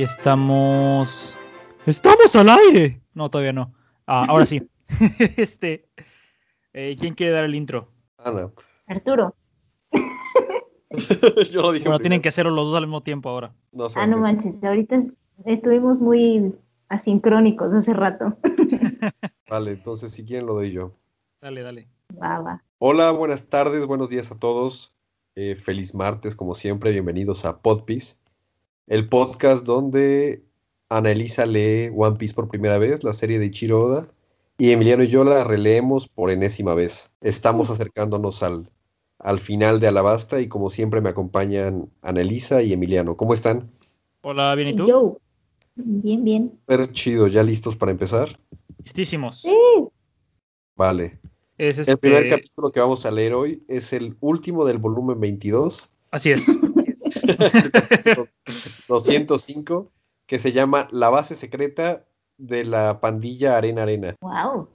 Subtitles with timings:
[0.00, 1.36] Y estamos.
[1.84, 3.02] ¡Estamos al aire!
[3.12, 3.74] No, todavía no.
[4.06, 4.66] Ah, ahora sí.
[5.36, 5.90] este.
[6.72, 7.92] eh, ¿Quién quiere dar el intro?
[8.16, 8.50] Ana.
[8.86, 9.36] Arturo.
[11.52, 11.84] Yo lo dije.
[11.84, 13.52] Bueno, tienen que hacerlo los dos al mismo tiempo ahora.
[13.72, 14.00] No sé.
[14.00, 15.00] Ah, no manches, ahorita
[15.44, 16.54] estuvimos muy
[16.88, 18.38] asincrónicos hace rato.
[19.50, 20.92] Vale, entonces si quieren lo doy yo.
[21.42, 21.88] Dale, dale.
[22.10, 22.64] Va, va.
[22.78, 24.96] Hola, buenas tardes, buenos días a todos.
[25.34, 26.90] Eh, feliz martes, como siempre.
[26.90, 28.16] Bienvenidos a Podpiece,
[28.86, 30.42] el podcast donde
[30.88, 34.08] Ana Elisa lee One Piece por primera vez, la serie de Ichiro Oda,
[34.58, 37.10] y Emiliano y yo la releemos por enésima vez.
[37.20, 38.68] Estamos acercándonos al,
[39.18, 43.16] al final de Alabasta y como siempre me acompañan Ana Elisa y Emiliano.
[43.16, 43.70] ¿Cómo están?
[44.22, 44.86] Hola, ¿bien y tú?
[44.86, 45.18] Yo.
[45.76, 46.52] Bien, bien.
[46.60, 48.38] Súper chido, ¿ya listos para empezar?
[48.84, 49.40] Listísimos.
[49.40, 49.56] Sí.
[50.76, 51.18] Vale.
[51.56, 55.20] Es El primer este- capítulo que vamos a leer hoy es el último del volumen
[55.20, 56.42] 22, Así es.
[58.88, 59.90] 205,
[60.26, 62.04] que se llama La base secreta
[62.38, 64.14] de la pandilla Arena Arena.
[64.20, 64.68] Wow.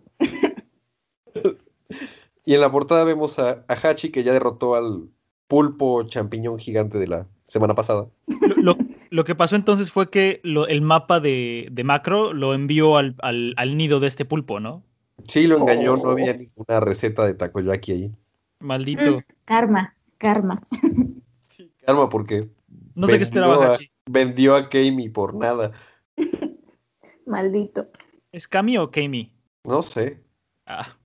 [2.46, 5.10] Y en la portada vemos a, a Hachi que ya derrotó al
[5.48, 8.08] pulpo champiñón gigante de la semana pasada.
[8.28, 8.78] Lo, lo-
[9.12, 13.16] lo que pasó entonces fue que lo- el mapa de, de Macro lo envió al,
[13.22, 14.84] al- al nido de este pulpo, ¿no?
[15.28, 15.98] Sí, lo engañó, Oh.
[15.98, 18.16] no había ninguna receta de takoyaki ahí.
[18.60, 19.18] Maldito.
[19.18, 20.62] Mm, karma, karma.
[22.10, 22.50] Porque
[22.96, 23.92] No sé qué esperaba vendió a- Hachi.
[24.10, 25.72] vendió a Keimi por nada.
[27.26, 27.90] Maldito.
[28.32, 29.32] ¿Es Kami o Kami?
[29.64, 30.24] No sé.
[30.66, 30.98] Ah,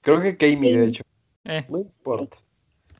[0.00, 1.02] Creo que Keimi, de hecho.
[1.44, 1.66] eh.
[1.68, 2.38] No importa.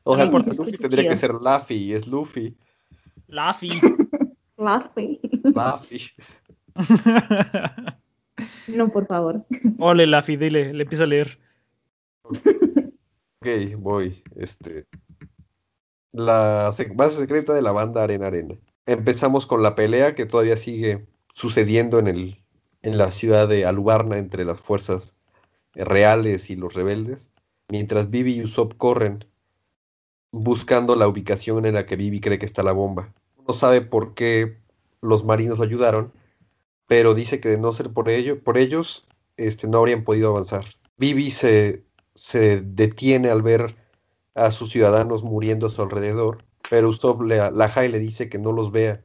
[0.03, 0.51] O No sea, importa.
[0.53, 2.55] Luffy tendría que ser Luffy, y es Luffy.
[3.27, 3.69] Laffy.
[4.57, 5.19] Luffy.
[5.43, 6.01] Luffy.
[8.67, 9.45] No, por favor.
[9.79, 11.39] Ole, Laffy, dile, le empieza a leer.
[12.23, 14.23] Ok, voy.
[14.35, 14.85] Este.
[16.11, 18.55] La base secreta de la banda Arena Arena.
[18.85, 22.43] Empezamos con la pelea que todavía sigue sucediendo en el,
[22.81, 25.15] en la ciudad de Alubarna entre las fuerzas
[25.75, 27.31] reales y los rebeldes.
[27.67, 29.25] Mientras Vivi y Usopp corren
[30.31, 33.13] buscando la ubicación en la que Vivi cree que está la bomba.
[33.47, 34.57] No sabe por qué
[35.01, 36.13] los marinos ayudaron,
[36.87, 40.65] pero dice que de no ser por ello, por ellos, este, no habrían podido avanzar.
[40.97, 41.83] Vivi se,
[42.15, 43.75] se detiene al ver
[44.35, 48.37] a sus ciudadanos muriendo a su alrededor, pero Usopp le, la y le dice que
[48.37, 49.03] no los vea,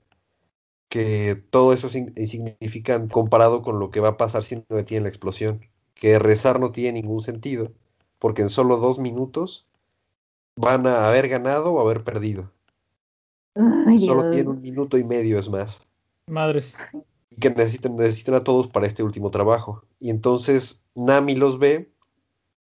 [0.89, 4.65] que todo eso es in- insignificante comparado con lo que va a pasar si no
[4.77, 5.61] detiene la explosión,
[5.95, 7.73] que rezar no tiene ningún sentido,
[8.19, 9.67] porque en solo dos minutos
[10.57, 12.53] van a haber ganado o haber perdido.
[13.55, 14.35] Ay, Solo Dios.
[14.35, 15.81] tiene un minuto y medio, es más.
[16.27, 16.77] Madres.
[17.31, 19.85] y que necesitan, necesitan a todos para este último trabajo.
[19.99, 21.93] Y entonces Nami los ve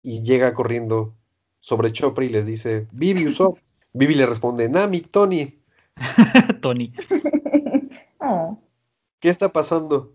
[0.01, 1.13] y llega corriendo
[1.63, 3.57] sobre Chopper y les dice, Vivi, Usopp.
[3.93, 5.61] Vivi le responde, Nami, Tony,
[6.61, 6.91] Tony.
[8.19, 8.59] Oh,
[9.21, 10.13] ¿qué está pasando?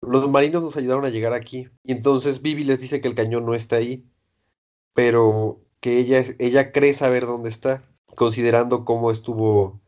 [0.00, 1.68] Los marinos nos ayudaron a llegar aquí.
[1.84, 4.04] Y entonces Vivi les dice que el cañón no está ahí,
[4.94, 7.84] pero que ella, es- ella cree saber dónde está,
[8.16, 9.80] considerando cómo estuvo,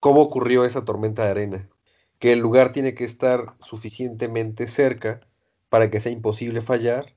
[0.00, 1.68] cómo ocurrió esa tormenta de arena.
[2.18, 5.20] Que el lugar tiene que estar suficientemente cerca
[5.70, 7.14] para que sea imposible fallar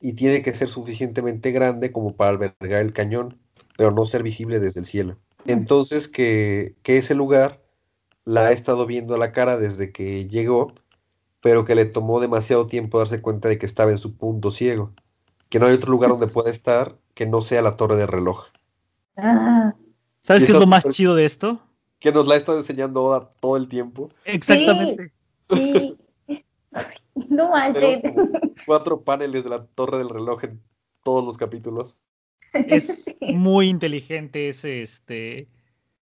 [0.00, 3.38] y tiene que ser suficientemente grande como para albergar el cañón,
[3.76, 5.16] pero no ser visible desde el cielo.
[5.46, 7.62] Entonces que, que ese lugar
[8.24, 10.74] la ha estado viendo a la cara desde que llegó,
[11.40, 14.92] pero que le tomó demasiado tiempo darse cuenta de que estaba en su punto ciego,
[15.48, 18.46] que no hay otro lugar donde pueda estar que no sea la torre del reloj,
[19.16, 19.74] Ah,
[20.20, 21.60] ¿Sabes qué es lo más chido de esto?
[21.98, 24.10] que nos la ha estado enseñando Oda todo el tiempo.
[24.24, 25.12] Exactamente.
[25.50, 25.96] sí.
[27.30, 28.02] No manches.
[28.66, 30.62] Cuatro paneles de la torre del reloj en
[31.02, 32.02] todos los capítulos.
[32.52, 35.48] Es muy inteligente ese, este,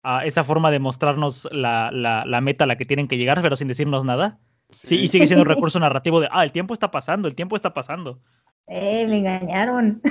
[0.03, 3.41] ah, esa forma de mostrarnos la, la, la meta a la que tienen que llegar,
[3.41, 4.39] pero sin decirnos nada.
[4.69, 7.55] Sí, y sigue siendo un recurso narrativo de, ah, el tiempo está pasando, el tiempo
[7.55, 8.19] está pasando.
[8.67, 10.01] Eh, me engañaron.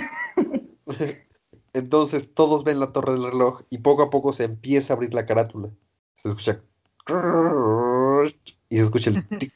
[1.72, 5.14] Entonces todos ven la torre del reloj y poco a poco se empieza a abrir
[5.14, 5.70] la carátula.
[6.16, 6.60] Se escucha
[8.68, 9.52] y se escucha el tic,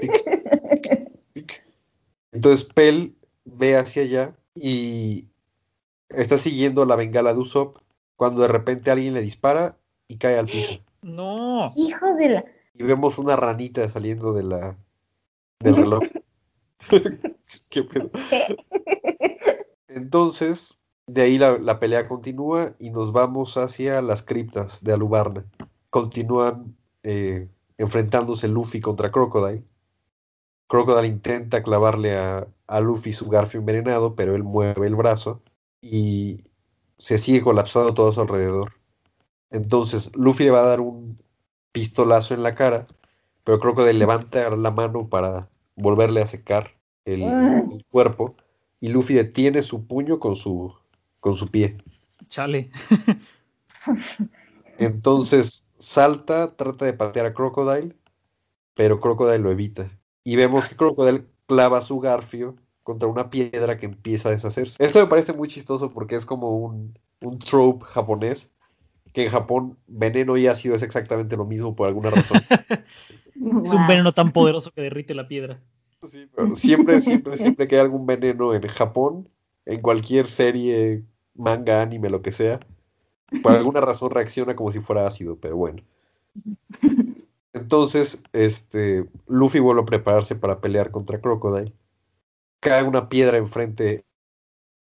[0.00, 1.64] tic, tic.
[2.32, 3.14] Entonces Pell
[3.44, 5.28] ve hacia allá y
[6.08, 7.78] está siguiendo la bengala de Usopp
[8.16, 9.76] cuando de repente alguien le dispara
[10.08, 10.80] y cae al piso.
[11.02, 11.72] No.
[11.76, 12.44] Hijos de la.
[12.72, 14.76] Y vemos una ranita saliendo de la
[15.60, 16.02] del reloj.
[17.68, 18.10] ¿Qué pedo?
[19.88, 25.44] Entonces, de ahí la, la pelea continúa y nos vamos hacia las criptas de Alubarna.
[25.90, 27.48] Continúan eh,
[27.78, 29.62] enfrentándose Luffy contra Crocodile.
[30.66, 35.42] Crocodile intenta clavarle a, a Luffy su garfio envenenado, pero él mueve el brazo
[35.80, 36.44] y
[36.96, 38.72] se sigue colapsando todo a su alrededor.
[39.50, 41.18] Entonces, Luffy le va a dar un,
[41.74, 42.86] pistolazo en la cara,
[43.42, 46.70] pero Crocodile levanta la mano para volverle a secar
[47.04, 48.36] el, el cuerpo
[48.78, 50.72] y Luffy detiene su puño con su,
[51.18, 51.76] con su pie.
[52.28, 52.70] Chale.
[54.78, 57.96] Entonces salta, trata de patear a Crocodile,
[58.74, 59.90] pero Crocodile lo evita.
[60.24, 64.82] Y vemos que Crocodile clava su garfio contra una piedra que empieza a deshacerse.
[64.82, 68.50] Esto me parece muy chistoso porque es como un, un trope japonés,
[69.12, 72.40] que en Japón veneno y ácido es exactamente lo mismo por alguna razón.
[73.36, 75.60] Es un veneno tan poderoso que derrite la piedra.
[76.08, 79.28] Sí, pero siempre, siempre, siempre que hay algún veneno en Japón,
[79.66, 81.02] en cualquier serie,
[81.34, 82.60] manga, anime, lo que sea,
[83.42, 85.82] por alguna razón reacciona como si fuera ácido, pero bueno.
[87.64, 91.72] Entonces, este, Luffy vuelve a prepararse para pelear contra Crocodile.
[92.60, 94.04] Cae una piedra enfrente,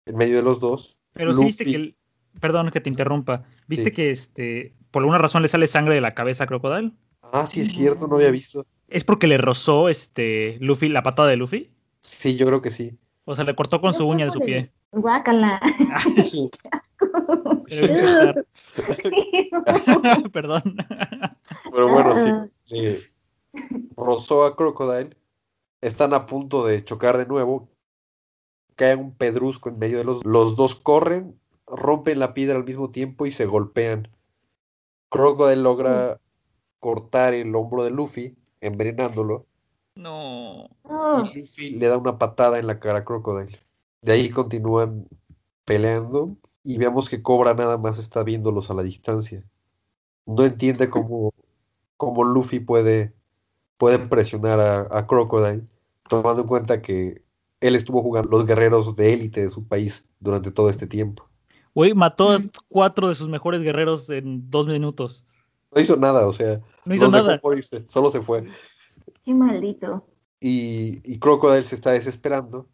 [0.06, 0.98] en medio de los dos.
[1.12, 1.96] Pero sí viste que, el-
[2.40, 3.92] perdón que te interrumpa, viste Sí.
[3.92, 6.94] que este, por alguna razón le sale sangre de la cabeza a Crocodile.
[7.22, 8.66] Ah, sí, es cierto, no había visto.
[8.88, 11.72] ¿Es porque le rozó este Luffy la patada de Luffy?
[12.00, 12.98] Sí, yo creo que sí.
[13.26, 14.72] O sea, le cortó con su uña de su pie.
[14.94, 15.60] Guácala.
[16.24, 16.50] Sí.
[17.68, 18.46] Debe estar-
[20.32, 20.76] Perdón.
[21.72, 22.32] Pero bueno, sí.
[22.72, 23.12] Le
[23.98, 25.18] rozó a Crocodile.
[25.82, 27.70] Están a punto de chocar de nuevo.
[28.76, 30.26] Cae un pedrusco en medio de los.
[30.26, 34.08] Los dos corren, rompen la piedra al mismo tiempo y se golpean.
[35.10, 36.20] Crocodile logra
[36.80, 39.46] cortar el hombro de Luffy, envenenándolo.
[39.96, 40.70] No.
[40.86, 41.26] No.
[41.26, 43.60] Y Luffy le da una patada en la cara a Crocodile.
[44.02, 45.08] De ahí continúan
[45.66, 46.38] peleando.
[46.64, 49.44] Y vemos que Cobra nada más está viéndolos a la distancia.
[50.28, 51.34] No entiende cómo,
[52.02, 53.14] cómo Luffy puede,
[53.78, 55.68] puede presionar a, a Crocodile,
[56.10, 57.22] tomando en cuenta que
[57.60, 61.30] él estuvo jugando los guerreros de élite de su país durante todo este tiempo.
[61.76, 62.40] Güey, mató a
[62.70, 65.28] cuatro de sus mejores guerreros en dos minutos.
[65.76, 67.40] No hizo nada, o sea, No hizo nada.
[67.44, 68.48] morirse, solo se fue.
[69.24, 70.04] Qué maldito.
[70.40, 72.68] Y, y Crocodile se está desesperando.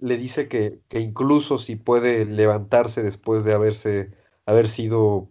[0.00, 4.12] Le dice que, que incluso si puede levantarse después de haberse
[4.44, 5.30] haber sido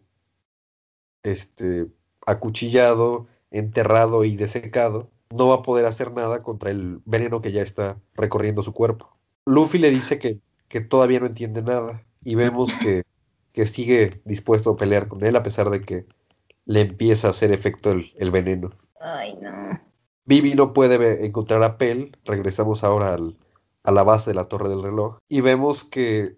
[1.21, 1.91] este
[2.27, 7.61] acuchillado, enterrado y desecado, no va a poder hacer nada contra el veneno que ya
[7.63, 9.09] está recorriendo su cuerpo.
[9.45, 13.03] Luffy le dice que, que todavía no entiende nada y vemos que,
[13.53, 16.05] que sigue dispuesto a pelear con él a pesar de que
[16.65, 18.71] le empieza a hacer efecto el, el veneno.
[18.99, 19.79] Ay, no.
[20.25, 22.11] Vivi no puede encontrar a Pell.
[22.25, 23.37] Regresamos ahora al-
[23.83, 25.17] a la base de la torre del reloj.
[25.29, 26.35] Y vemos que,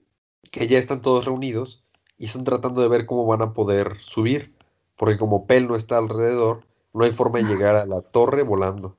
[0.51, 1.83] que ya están todos reunidos
[2.17, 4.53] y están tratando de ver cómo van a poder subir.
[4.99, 8.97] Porque como Pell no está alrededor, no hay forma de llegar a la torre volando.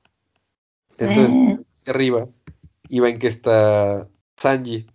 [0.97, 2.27] Entonces, Eh, hacia arriba
[2.89, 4.87] y ven que está Sanji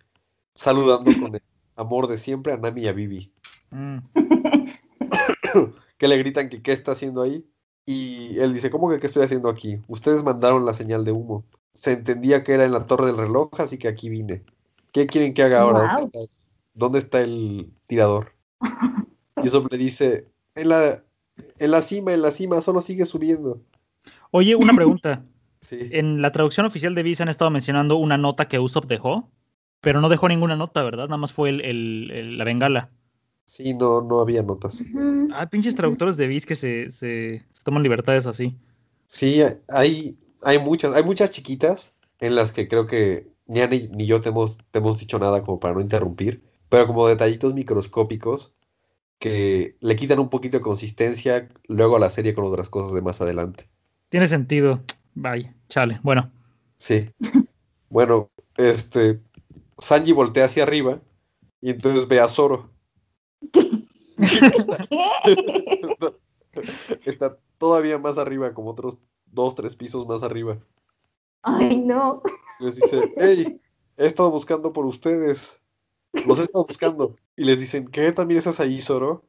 [0.53, 1.41] saludando con el
[1.77, 3.31] amor de siempre a Nami y a Vivi.
[3.71, 3.99] Mm.
[5.97, 7.47] que le gritan que qué está haciendo ahí.
[7.85, 9.79] Y él dice, ¿cómo que qué estoy haciendo aquí?
[9.87, 11.45] Ustedes mandaron la señal de humo.
[11.73, 14.43] Se entendía que era en la torre del reloj, así que aquí vine.
[14.91, 15.95] ¿Qué quieren que haga ahora?
[15.95, 16.33] ¿Dónde está,
[16.73, 18.33] dónde está el tirador?
[19.41, 20.27] Y eso le dice,
[20.57, 21.03] en la,
[21.59, 23.61] en la cima, en la cima, solo sigue subiendo.
[24.31, 25.23] Oye, una pregunta.
[25.59, 25.89] Sí.
[25.91, 29.29] En la traducción oficial de Viz han estado mencionando una nota que Usopp dejó,
[29.81, 31.05] pero no dejó ninguna nota, ¿verdad?
[31.05, 32.91] Nada más fue el, el- el- la bengala.
[33.45, 34.79] Sí, no, no había notas.
[34.79, 35.27] ujú.
[35.33, 38.55] Ah, pinches traductores de Viz que se, se, se toman libertades así.
[39.07, 43.87] Sí, hay, hay muchas, hay muchas chiquitas en las que creo que ni Ana ni,
[43.89, 47.53] ni yo te hemos, te hemos dicho nada como para no interrumpir, pero como detallitos
[47.55, 48.53] microscópicos
[49.19, 53.01] que le quitan un poquito de consistencia luego a la serie con otras cosas de
[53.01, 53.67] más adelante.
[54.09, 54.81] Tiene sentido.
[55.15, 55.99] Vaya, chale.
[56.03, 56.31] Bueno,
[56.77, 57.09] Sí.
[57.89, 59.21] Bueno, este,
[59.77, 60.99] Sanji voltea hacia arriba
[61.61, 62.69] y entonces ve a Zoro.
[64.17, 66.13] Está,
[67.05, 68.97] está todavía más arriba, como otros
[69.27, 70.57] dos, tres pisos más arriba.
[71.43, 72.23] Ay, no.
[72.59, 73.61] Les dice, hey,
[73.95, 75.61] he estado buscando por ustedes.
[76.25, 77.15] Los he estado buscando.
[77.37, 78.11] Y les dicen, ¿qué?
[78.11, 79.23] ¿También estás ahí, Zoro?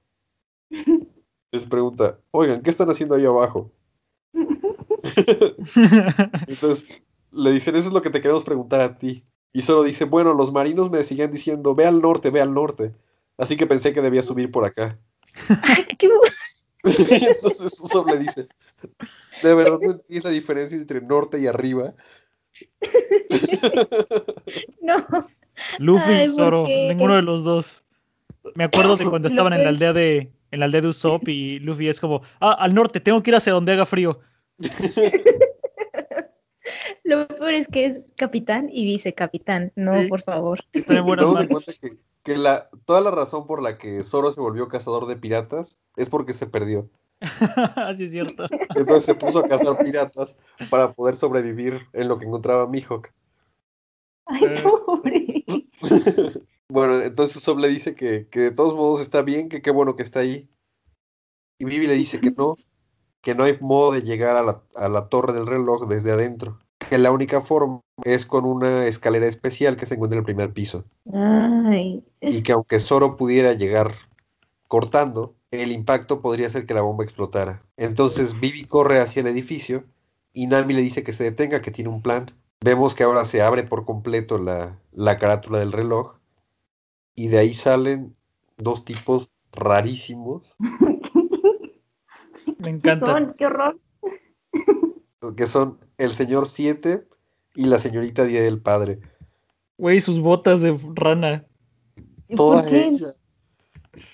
[1.53, 3.71] Les pregunta, oigan, ¿qué están haciendo ahí abajo?
[6.49, 6.85] Entonces
[7.31, 9.25] le dicen, eso es lo que te queremos preguntar a ti.
[9.53, 12.95] Y Zoro dice, bueno, los marinos me siguen diciendo, ve al norte, ve al norte.
[13.37, 14.99] Así que pensé que debía subir por acá.
[16.83, 18.49] Entonces Zoro le dice,
[19.43, 21.93] ¿de verdad no entiendes la diferencia entre norte y arriba?
[24.81, 25.29] No.
[25.79, 27.85] Luffy Ay, y ¿por Zoro, ninguno de los dos.
[28.55, 31.59] Me acuerdo de cuando estaban en la aldea de en la aldea de Usopp y
[31.61, 34.21] Luffy es como, ah, al norte, tengo que ir hacia donde haga frío.
[37.05, 39.73] Lo peor es que es capitán y vicecapitán.
[39.77, 40.09] No, Sí.
[40.09, 40.61] por favor.
[40.73, 41.49] Están en
[41.81, 45.79] que, que la, toda la razón por la que Zoro se volvió cazador de piratas
[45.97, 46.91] es porque se perdió.
[47.77, 48.47] Así es cierto.
[48.77, 50.37] Entonces se puso a cazar piratas
[50.71, 53.11] para poder sobrevivir en lo que encontraba Mihawk.
[54.27, 55.45] Ay, pobre.
[56.71, 59.97] Bueno, entonces Usopp le dice que, que de todos modos está bien, que qué bueno
[59.97, 60.49] que está ahí.
[61.59, 62.57] Y Vivi le dice que no,
[63.23, 66.59] que no hay modo de llegar a la, a la torre del reloj desde adentro.
[66.91, 70.53] Que la única forma es con una escalera especial que se encuentra en el primer
[70.53, 70.85] piso.
[71.13, 73.95] Ay, Y que aunque Zoro pudiera llegar
[74.69, 77.63] cortando, el impacto podría hacer que la bomba explotara.
[77.77, 79.85] Entonces Vivi corre hacia el edificio
[80.33, 82.31] y Nami le dice que se detenga, que tiene un plan.
[82.61, 86.18] Vemos que ahora se abre por completo la, la carátula del reloj
[87.19, 88.15] y de ahí salen
[88.59, 90.55] dos tipos rarísimos
[92.59, 93.07] Me encanta.
[93.07, 93.79] son, qué horror.
[95.37, 97.07] que son el señor 7
[97.55, 99.01] y la señorita Día del Padre.
[99.77, 101.45] Güey, sus botas de rana.
[102.29, 103.07] ¿Y Toda ¿Por qué ella.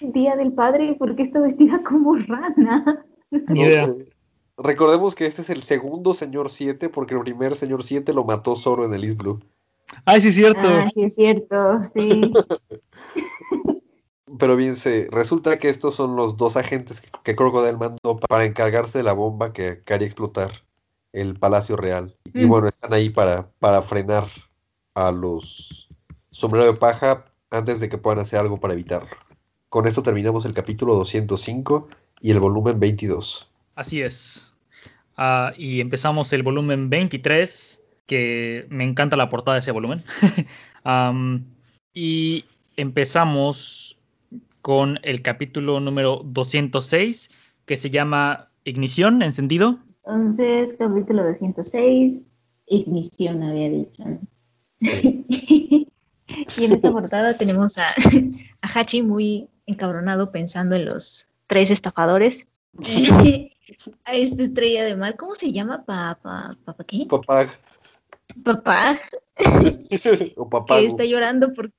[0.00, 0.86] Día del Padre?
[0.86, 3.04] ¿Y por qué está vestida como rana?
[3.30, 4.08] No sé.
[4.58, 8.56] Recordemos que este es el segundo señor 7 porque el primer señor 7 lo mató
[8.56, 9.40] Zoro en el East Blue.
[10.04, 10.68] Ay, sí es cierto.
[10.68, 12.32] Ah, sí, es cierto, sí.
[14.38, 18.44] Pero bien, se resulta que estos son los dos agentes que, que Crocodile mandó para
[18.44, 20.50] encargarse de la bomba que, que haría explotar
[21.12, 22.16] el Palacio Real.
[22.34, 22.48] Y Mm.
[22.48, 24.26] bueno, están ahí para, para frenar
[24.94, 25.88] a los
[26.30, 29.10] sombrero de paja antes de que puedan hacer algo para evitarlo.
[29.68, 31.88] Con esto terminamos el capítulo 205
[32.20, 33.48] y el volumen 22.
[33.76, 34.52] Así es.
[35.16, 40.02] Ah, y empezamos el volumen 23, que me encanta la portada de ese volumen.
[41.96, 42.44] Y
[42.76, 43.98] empezamos
[44.62, 47.30] con el capítulo número 206,
[47.66, 49.78] que se llama Ignición, encendido.
[50.06, 52.22] Entonces, capítulo 206,
[52.66, 54.02] ignición había dicho.
[54.80, 55.86] y
[56.64, 57.88] en esta portada tenemos a,
[58.62, 62.46] a Hachi muy encabronado pensando en los tres estafadores.
[64.04, 65.84] a esta estrella de mar, ¿cómo se llama?
[65.84, 67.06] Pa, pa, pa, pa- ¿qué?
[67.08, 67.46] Papá
[68.42, 68.98] Papá,
[70.36, 70.80] o papá.
[70.80, 71.70] que está llorando por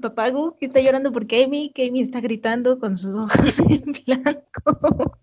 [0.00, 5.18] Papago, que está llorando por Kemi, Kemi está gritando con sus ojos en blanco.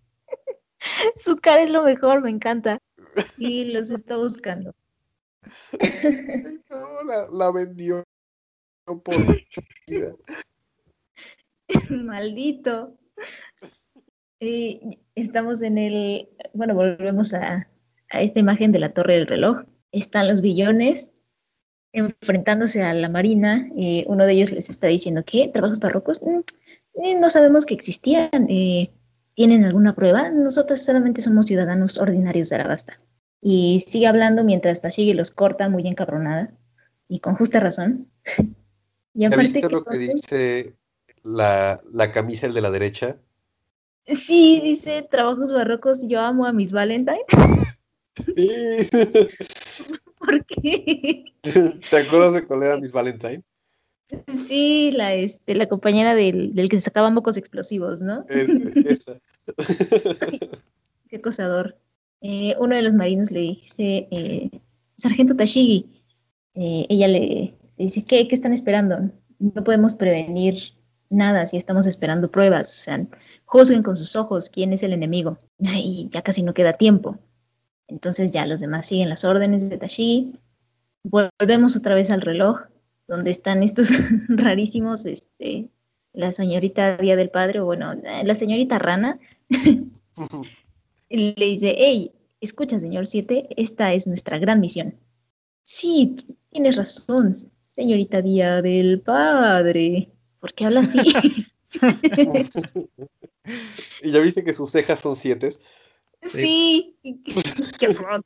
[1.15, 2.79] Su cara es lo mejor, me encanta.
[3.37, 4.73] Y los está buscando.
[6.69, 8.03] No, la, la vendió
[8.85, 9.15] por.
[11.89, 12.97] Maldito.
[14.39, 17.67] Eh, estamos en el, bueno, volvemos a,
[18.09, 19.63] a esta imagen de la torre del reloj.
[19.91, 21.11] Están los billones
[21.93, 23.69] enfrentándose a la marina.
[23.77, 25.49] eh, uno de ellos les está diciendo, ¿qué?
[25.51, 26.21] ¿Trabajos barrocos?
[26.21, 26.39] Mm,
[27.03, 28.29] eh, no sabemos que existían.
[28.49, 28.91] eh,
[29.33, 30.29] ¿Tienen alguna prueba?
[30.29, 32.99] Nosotros solamente somos ciudadanos ordinarios de Arabasta.
[33.41, 36.51] Y sigue hablando mientras Tashigi los corta muy encabronada
[37.07, 38.07] y con justa razón.
[38.37, 40.75] y ¿Ya aparte viste que lo que dice
[41.23, 43.17] la, la camisa, el de la derecha?
[44.05, 47.25] Sí, dice trabajos barrocos, yo amo a Miss Valentine.
[50.31, 50.37] Sí.
[50.39, 51.23] ¿Por qué?
[51.89, 53.43] ¿Te acuerdas de cuál era Miss Valentine?
[54.47, 58.25] Sí, la, este, la compañera del, del que se sacaban mocos explosivos, ¿no?
[58.27, 59.19] Ese, esa.
[61.09, 61.77] Qué acosador.
[62.21, 64.49] Eh, uno de los marinos le dice, eh,
[64.97, 66.03] Sargento Tashigi,
[66.55, 67.19] eh, ella le,
[67.77, 69.11] le dice, ¿qué, ¿qué están esperando?
[69.39, 70.55] No podemos prevenir
[71.09, 72.71] nada si estamos esperando pruebas.
[72.71, 73.07] O sea,
[73.45, 75.39] juzguen con sus ojos quién es el enemigo.
[75.59, 77.17] Y ya casi no queda tiempo.
[77.91, 80.39] Entonces ya los demás siguen las órdenes de Tashigi.
[81.03, 82.61] Volvemos otra vez al reloj,
[83.07, 83.89] donde están estos
[84.29, 85.69] rarísimos, este,
[86.13, 89.19] la señorita Día del Padre, o bueno, eh, la señorita Rana,
[91.09, 94.95] le dice, hey, escucha, señor 7, esta es nuestra gran misión.
[95.63, 96.15] Sí,
[96.49, 100.09] tienes razón, señorita Día del Padre.
[100.39, 100.99] ¿Por qué habla así?
[104.01, 105.49] ¿Y ya viste que sus cejas son siete?
[106.27, 106.97] Sí,
[107.79, 108.23] qué horror.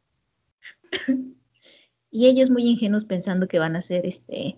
[2.11, 4.57] Y ellos muy ingenuos pensando que van a ser este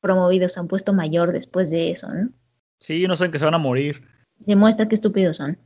[0.00, 2.30] promovidos a un puesto mayor después de eso, ¿no?
[2.78, 4.02] Sí, no saben que se van a morir.
[4.38, 5.58] Demuestra qué estúpidos son.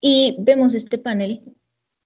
[0.00, 1.42] Y vemos este panel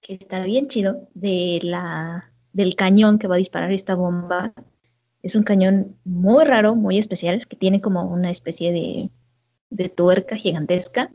[0.00, 4.52] que está bien chido de la del cañón que va a disparar esta bomba.
[5.22, 9.10] Es un cañón muy raro, muy especial, que tiene como una especie de,
[9.70, 11.10] de tuerca gigantesca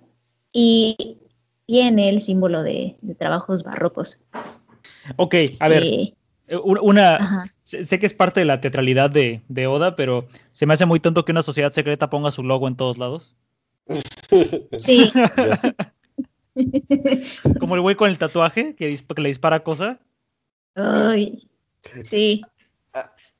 [0.51, 1.17] y
[1.67, 4.17] tiene el símbolo de, de trabajos barrocos.
[5.17, 6.13] Ok, a ver, Eh,
[6.47, 7.45] eh, un- una, ajá.
[7.63, 10.86] sé, sé que es parte de la teatralidad de, de Oda, pero se me hace
[10.86, 13.36] muy tonto que una sociedad secreta ponga su logo en todos lados.
[14.77, 15.12] Sí.
[17.59, 20.00] Como el güey con el tatuaje que, que le dispara cosa.
[20.75, 21.47] Ay,
[22.03, 22.41] sí.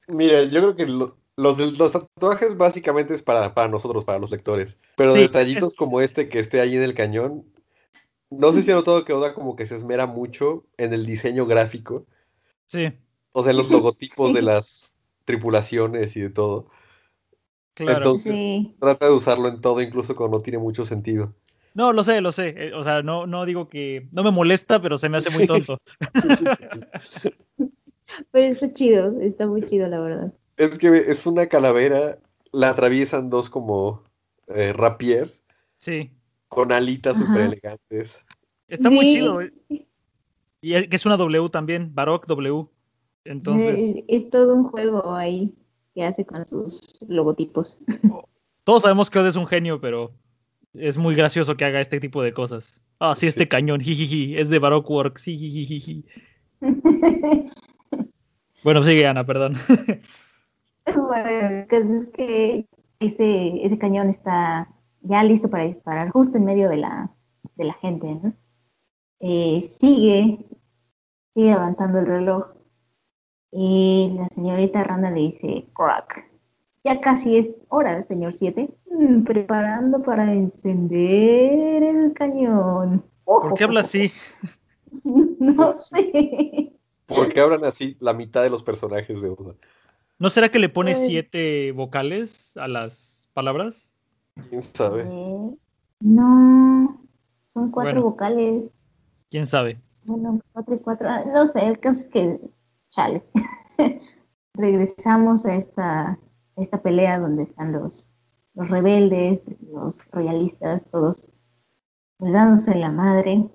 [0.08, 4.20] Mira, yo creo que lo- los, de- los tatuajes básicamente es para, para nosotros, para
[4.20, 4.78] los lectores.
[4.96, 7.44] Pero Sí, detallitos como este que esté ahí en el cañón,
[8.30, 11.46] No sé si ha notado que Oda como que se esmera mucho en el diseño
[11.46, 12.06] gráfico.
[12.66, 12.92] Sí.
[13.32, 16.70] O sea, los logotipos de las tripulaciones y de todo.
[17.74, 17.98] Claro.
[17.98, 21.34] Entonces, trata de usarlo en todo, incluso cuando no tiene mucho sentido.
[21.78, 22.56] No, lo sé, lo sé.
[22.58, 24.08] Eh, o sea, no, no digo que.
[24.12, 25.80] No me molesta, pero se me hace muy tonto.
[28.32, 30.34] pero está chido, está muy chido, la verdad.
[30.58, 32.18] Es que es una calavera,
[32.52, 34.04] la atraviesan dos como
[34.48, 35.44] eh, rapiers.
[35.78, 36.10] Sí.
[36.48, 38.24] Con alitas súper elegantes.
[38.68, 39.42] Está muy chido.
[39.42, 39.54] Eh.
[40.62, 42.68] Y es, que es una W también, Baroque W.
[43.26, 44.04] Entonces.
[44.08, 45.54] Es, todo un juego ahí
[45.94, 47.80] que hace con sus logotipos.
[48.64, 50.12] Todos sabemos que Oda es un genio, pero
[50.74, 52.84] es muy gracioso que haga este tipo de cosas.
[53.00, 56.06] Ah, sí, este cañón, jijiji, es de Baroque Works, jijiji.
[58.64, 59.56] bueno, sigue Ana, perdón.
[60.96, 62.66] bueno, es que
[63.00, 64.68] ese, ese cañón está
[65.08, 67.12] ya listo para disparar justo en medio de la,
[67.56, 68.34] de la gente, ¿no?
[69.20, 70.46] Eh, sigue,
[71.34, 72.46] sigue avanzando el reloj
[73.52, 76.30] y la señorita Randa le dice, crack,
[76.84, 83.04] ya casi es hora, señor 7, mm, preparando para encender el cañón.
[83.24, 84.12] ¿Por qué habla así?
[85.04, 86.74] no sé.
[87.06, 89.56] ¿Por qué hablan así la mitad de los personajes de Oda?
[90.20, 93.94] ¿No será que le pone siete vocales a las palabras?
[94.50, 95.02] ¿Quién sabe?
[95.10, 95.58] Eh,
[96.00, 97.02] no,
[97.48, 98.66] son cuatro vocales.
[99.30, 99.82] ¿Quién sabe?
[100.06, 101.10] Bueno, cuatro y cuatro.
[101.10, 102.40] Ah, no sé, el caso es que,
[102.92, 103.24] chale.
[104.54, 106.20] Regresamos a esta,
[106.56, 108.14] esta pelea donde están los,
[108.54, 111.34] los rebeldes, los royalistas, todos
[112.20, 113.50] dándose la madre.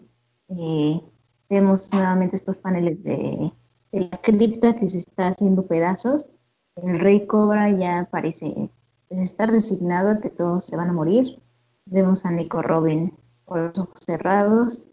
[0.49, 1.01] Eh,
[1.49, 3.53] vemos nuevamente estos paneles de,
[3.93, 6.31] de la cripta que se está haciendo pedazos.
[6.77, 8.71] El rey Cobra ya parece
[9.21, 11.41] está resignado que todos se van a morir.
[11.87, 13.13] Vemos a Nico Robin
[13.45, 14.89] con los ojos cerrados,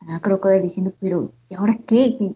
[0.00, 2.34] a Crocodile diciendo, pero ¿y ahora qué?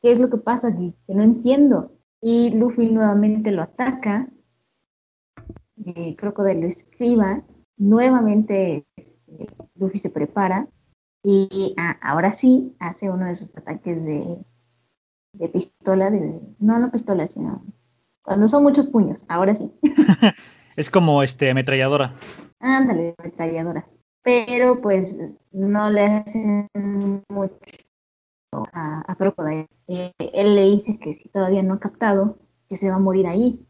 [0.00, 0.74] ¿Qué, es lo que pasa?
[0.74, 1.92] Que, no entiendo.
[2.20, 4.28] Y Luffy nuevamente lo ataca,
[5.84, 7.42] eh, Crocodile lo escriba,
[7.76, 10.68] nuevamente este, Luffy se prepara
[11.24, 14.38] y ah, ahora sí hace uno de esos ataques de,
[15.32, 17.64] de pistola, de, no, no pistola, sino
[18.22, 19.70] cuando son muchos puños, ahora sí.
[20.76, 22.14] es como este ametralladora.
[22.60, 23.86] Ándale, ametralladora.
[24.22, 25.18] Pero pues
[25.50, 26.68] no le hacen
[27.28, 27.56] mucho
[28.72, 29.66] a, a Crocodile.
[29.88, 33.26] Eh, él le dice que si todavía no ha captado, que se va a morir
[33.26, 33.66] ahí.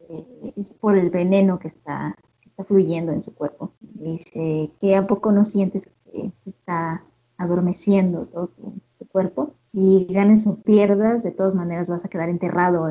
[0.00, 3.74] Eh, es por el veneno que está, está fluyendo en su cuerpo.
[3.80, 7.04] Dice que a poco no sientes que se está
[7.38, 9.54] adormeciendo todo tu, cuerpo.
[9.66, 12.90] Si ganes o pierdas, de todas maneras vas a quedar enterrado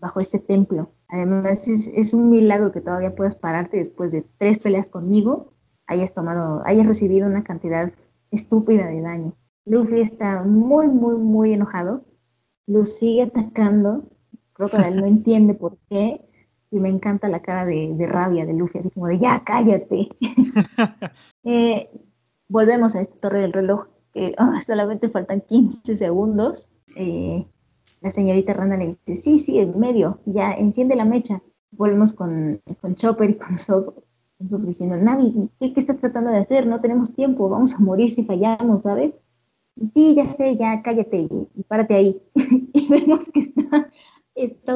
[0.00, 0.90] bajo este templo.
[1.08, 5.52] Además, es, un milagro que todavía puedas pararte después de tres peleas conmigo,
[5.86, 7.92] hayas tomado, hayas recibido una cantidad
[8.30, 9.34] estúpida de daño.
[9.66, 12.04] Luffy está muy, muy, muy enojado.
[12.66, 14.08] Lo sigue atacando.
[14.52, 16.26] Creo que él no entiende por qué.
[16.72, 20.08] Y me encanta la cara de, rabia de Luffy, así como de ya, cállate.
[21.42, 21.88] Eh,
[22.48, 26.68] volvemos a esta torre del reloj, que ah, solamente faltan 15 segundos.
[26.96, 27.46] Eh,
[28.00, 31.42] la señorita Rana le dice, sí, sí, en medio, ya enciende la mecha.
[31.70, 33.94] Volvemos con, con Chopper y con Soap,
[34.38, 36.66] diciendo, Navi, ¿qué, estás tratando de hacer?
[36.66, 39.14] No tenemos tiempo, vamos a morir si fallamos, ¿sabes?
[39.94, 42.20] sí, ya sé, ya cállate y, párate ahí.
[42.72, 43.90] y vemos que está,
[44.34, 44.74] está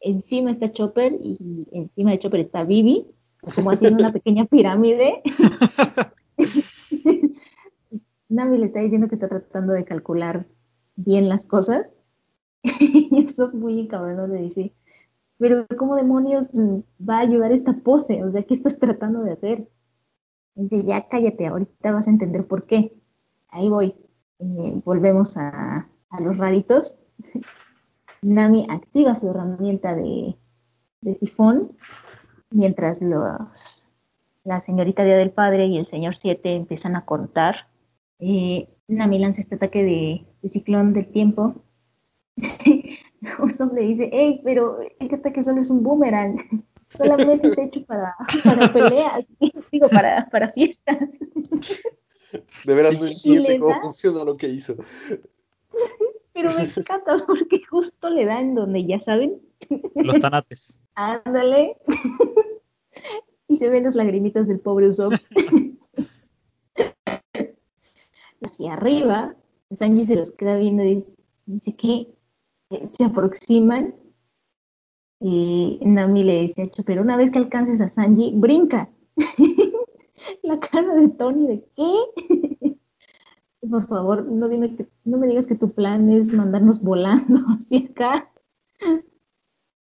[0.00, 3.06] encima está Chopper y encima de Chopper está Vivi,
[3.54, 5.22] como haciendo una pequeña pirámide.
[8.28, 10.46] Navi le está diciendo que está tratando de calcular
[10.96, 11.94] bien las cosas
[12.62, 14.72] eso muy cabrón de decir,
[15.40, 16.50] pero ¿cómo demonios
[17.00, 18.22] va a ayudar esta pose?
[18.22, 19.68] O sea, ¿qué estás tratando de hacer?
[20.54, 22.92] Dice, ya cállate, ahorita vas a entender por qué.
[23.48, 23.94] Ahí voy.
[24.38, 25.88] Eh, volvemos a,
[26.20, 26.98] los raritos.
[28.22, 30.36] Nami activa su herramienta de,
[31.00, 31.72] de tifón,
[32.50, 33.86] mientras los,
[34.44, 37.68] la señorita Día del Padre y el señor 7 empiezan a contar.
[38.18, 41.64] Eh, Nami lanza este ataque de ciclón del tiempo
[43.38, 46.64] Usopp le dice, hey, pero este ataque solo es un boomerang,
[46.96, 49.24] solamente es hecho para, para peleas,
[49.70, 50.98] digo, para, para fiestas.
[52.64, 54.76] De veras no entiende cómo funciona lo que hizo.
[56.32, 59.40] Pero me encanta porque justo le da en donde ya saben.
[59.96, 60.78] Los tanates.
[60.94, 61.76] Ándale.
[63.48, 65.14] Y se ven las lagrimitas del pobre Usopp.
[68.42, 69.34] Hacia arriba,
[69.76, 71.04] Sanji se los queda viendo y
[71.46, 72.06] dice, ¿qué?
[72.92, 73.94] Se aproximan
[75.20, 78.88] y Nami le dice, pero una vez que alcances a Sanji, brinca.
[80.42, 82.78] la cara de Tony de ¿qué?
[83.70, 87.80] Por favor, no, dime que, no me digas que tu plan es mandarnos volando hacia
[87.80, 88.30] acá.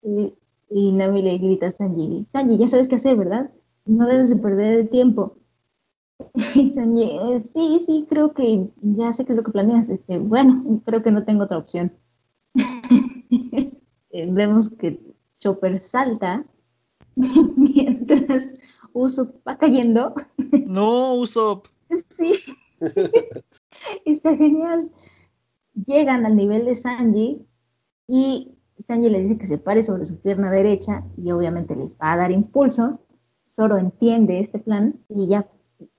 [0.03, 0.35] Y,
[0.69, 3.51] y Nami le grita a Sanji, Sanji, ya sabes qué hacer, ¿verdad?
[3.87, 5.39] No debes de perder el tiempo.
[6.55, 9.89] Y Sanji, eh, sí, sí, creo que ya sé qué es lo que planeas.
[9.89, 11.93] Este, bueno, creo que no tengo otra opción.
[14.13, 15.01] Vemos que
[15.39, 16.45] Chopper salta
[17.17, 18.55] mientras
[18.93, 20.15] Usopp va cayendo.
[20.67, 21.67] No, Usopp.
[22.09, 22.35] Sí.
[24.05, 24.91] Está genial.
[25.87, 27.45] Llegan al nivel de Sanji
[28.07, 28.53] y
[28.87, 32.17] Sanji le dice que se pare sobre su pierna derecha y obviamente les va a
[32.17, 33.01] dar impulso.
[33.49, 35.49] Zoro entiende este plan y ya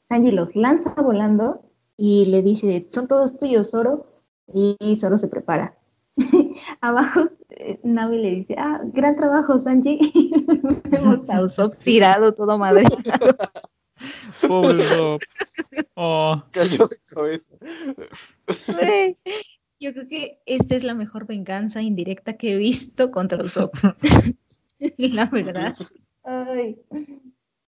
[0.07, 1.65] Sanji los lanza volando
[1.97, 4.07] y le dice, son todos tuyos, Zoro.
[4.53, 5.77] Y Zoro se prepara.
[6.81, 9.99] Abajo eh, Navi le dice, ah, gran trabajo, Sanji.
[10.85, 12.85] Vemos a Usopp tirado todo madre.
[14.47, 15.21] Pobre Usopp.
[15.95, 16.43] Oh.
[16.51, 17.49] Cayó de cabeza.
[19.79, 23.75] Yo creo que esta es la mejor venganza indirecta que he visto contra Usopp.
[24.97, 25.75] la verdad.
[26.23, 26.77] Ay.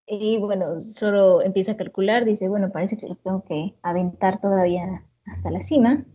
[0.08, 5.04] Y bueno, solo empieza a calcular, dice, bueno, parece que los tengo que aventar todavía
[5.26, 6.06] hasta la cima.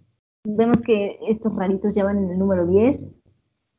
[0.45, 3.07] Vemos que estos raritos ya van en el número 10,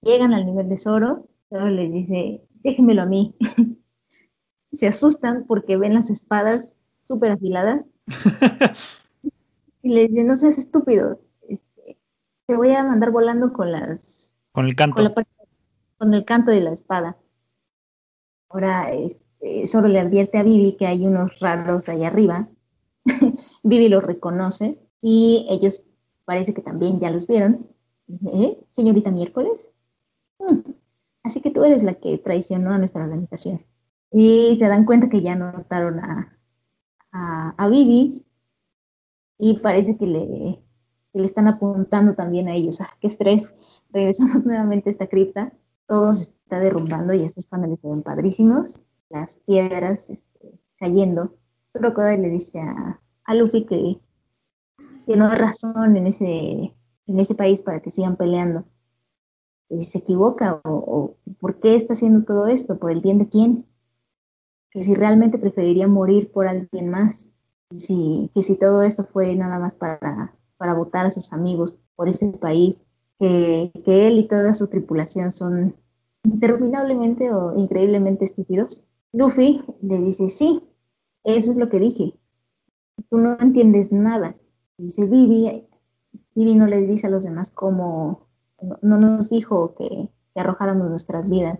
[0.01, 3.35] llegan al nivel de Zoro, Zoro les dice, déjenmelo a mí.
[4.73, 7.87] Se asustan porque ven las espadas súper afiladas.
[9.81, 11.19] y le dice, no seas estúpido,
[11.49, 11.97] este,
[12.45, 14.33] te voy a mandar volando con las...
[14.51, 14.95] Con el canto.
[14.95, 15.27] Con, la,
[15.97, 17.17] con el canto de la espada.
[18.49, 22.49] Ahora, este, Zoro le advierte a Vivi que hay unos raros ahí arriba.
[23.63, 25.81] Vivi los reconoce y ellos
[26.25, 27.67] parece que también ya los vieron.
[28.33, 28.57] ¿Eh?
[28.71, 29.71] Señorita Miércoles.
[30.39, 30.71] Hmm.
[31.23, 33.65] Así que tú eres la que traicionó a nuestra organización.
[34.11, 36.37] Y se dan cuenta que ya notaron a,
[37.11, 38.25] a, a Vivi
[39.37, 40.61] y parece que le,
[41.13, 42.81] le están apuntando también a ellos.
[42.81, 43.47] ¡Ah, qué estrés!
[43.89, 45.53] Regresamos nuevamente a esta cripta.
[45.87, 48.79] Todo se está derrumbando y estos paneles se ven padrísimos.
[49.09, 51.35] Las piedras este, cayendo.
[51.73, 53.99] Crocodile le dice a, a Luffy que
[55.05, 56.73] que no hay razón en ese,
[57.07, 58.65] en ese país para que sigan peleando.
[59.69, 63.65] Si se equivoca o, por qué está haciendo todo esto, por el bien de quién,
[64.71, 67.29] que si realmente preferiría morir por alguien más,
[67.77, 72.09] si, que si todo esto fue nada más para, para votar a sus amigos por
[72.09, 72.81] ese país,
[73.19, 75.75] que, que él y toda su tripulación son
[76.23, 78.83] interminablemente o increíblemente estúpidos.
[79.13, 80.63] Luffy le dice, sí,
[81.23, 82.13] eso es lo que dije.
[83.09, 84.35] Tú no entiendes nada.
[84.81, 85.67] Dice Vivi,
[86.33, 88.25] Vivi no les dice a los demás cómo,
[88.81, 91.59] no, nos dijo que, arrojáramos nuestras vidas.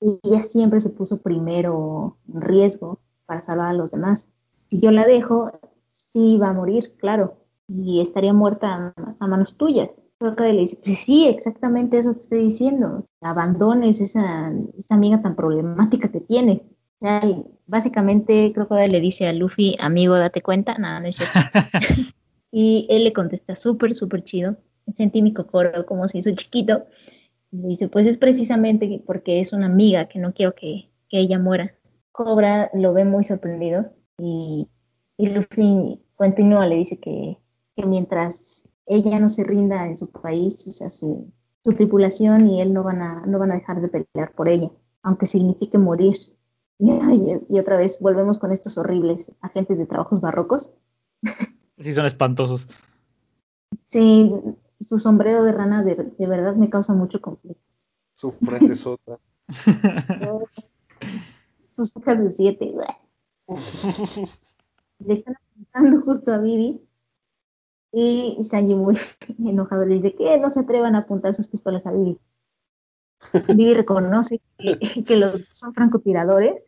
[0.00, 4.28] Y ella siempre se puso primero en riesgo para salvar a los demás.
[4.66, 5.52] Si yo la dejo,
[5.92, 7.36] sí va a morir, claro,
[7.68, 9.90] y estaría muerta a, manos tuyas.
[10.18, 13.06] que le dice, pues sí, exactamente eso te estoy diciendo.
[13.20, 16.62] Abandones esa, esa amiga tan problemática que tienes.
[16.62, 17.22] O sea,
[17.68, 20.78] básicamente creo que le dice a Luffy, amigo, date cuenta.
[20.78, 21.38] No, no es cierto.
[22.58, 24.56] Y él le contesta súper, súper chido.
[24.94, 26.86] Sentí mi cocoro como si soy chiquito.
[27.52, 31.74] Y dice, pues es precisamente porque es una amiga que no quiero que, ella muera.
[32.12, 34.68] Cobra lo ve muy sorprendido y,
[35.18, 37.36] y Luffy continúa, le dice que,
[37.86, 41.30] mientras ella no se rinda en su país, o sea, su,
[41.62, 44.70] tripulación y él no van, a, no van a dejar de pelear por ella,
[45.02, 46.16] aunque signifique morir.
[46.78, 50.70] y otra vez volvemos con estos horribles agentes de trabajos barrocos.
[51.78, 52.68] Sí, son espantosos.
[53.88, 54.32] Sí,
[54.80, 57.62] su sombrero de rana de, verdad me causa mucho conflicto.
[58.14, 59.18] Su frente sota.
[61.74, 62.74] Sus hojas de siete.
[64.98, 66.80] le están apuntando justo a Vivi.
[67.92, 68.96] Y Sanji muy
[69.38, 72.18] enojado le dice que no se atrevan a apuntar sus pistolas a Vivi.
[73.48, 76.64] Vivi reconoce que, que los son francotiradores.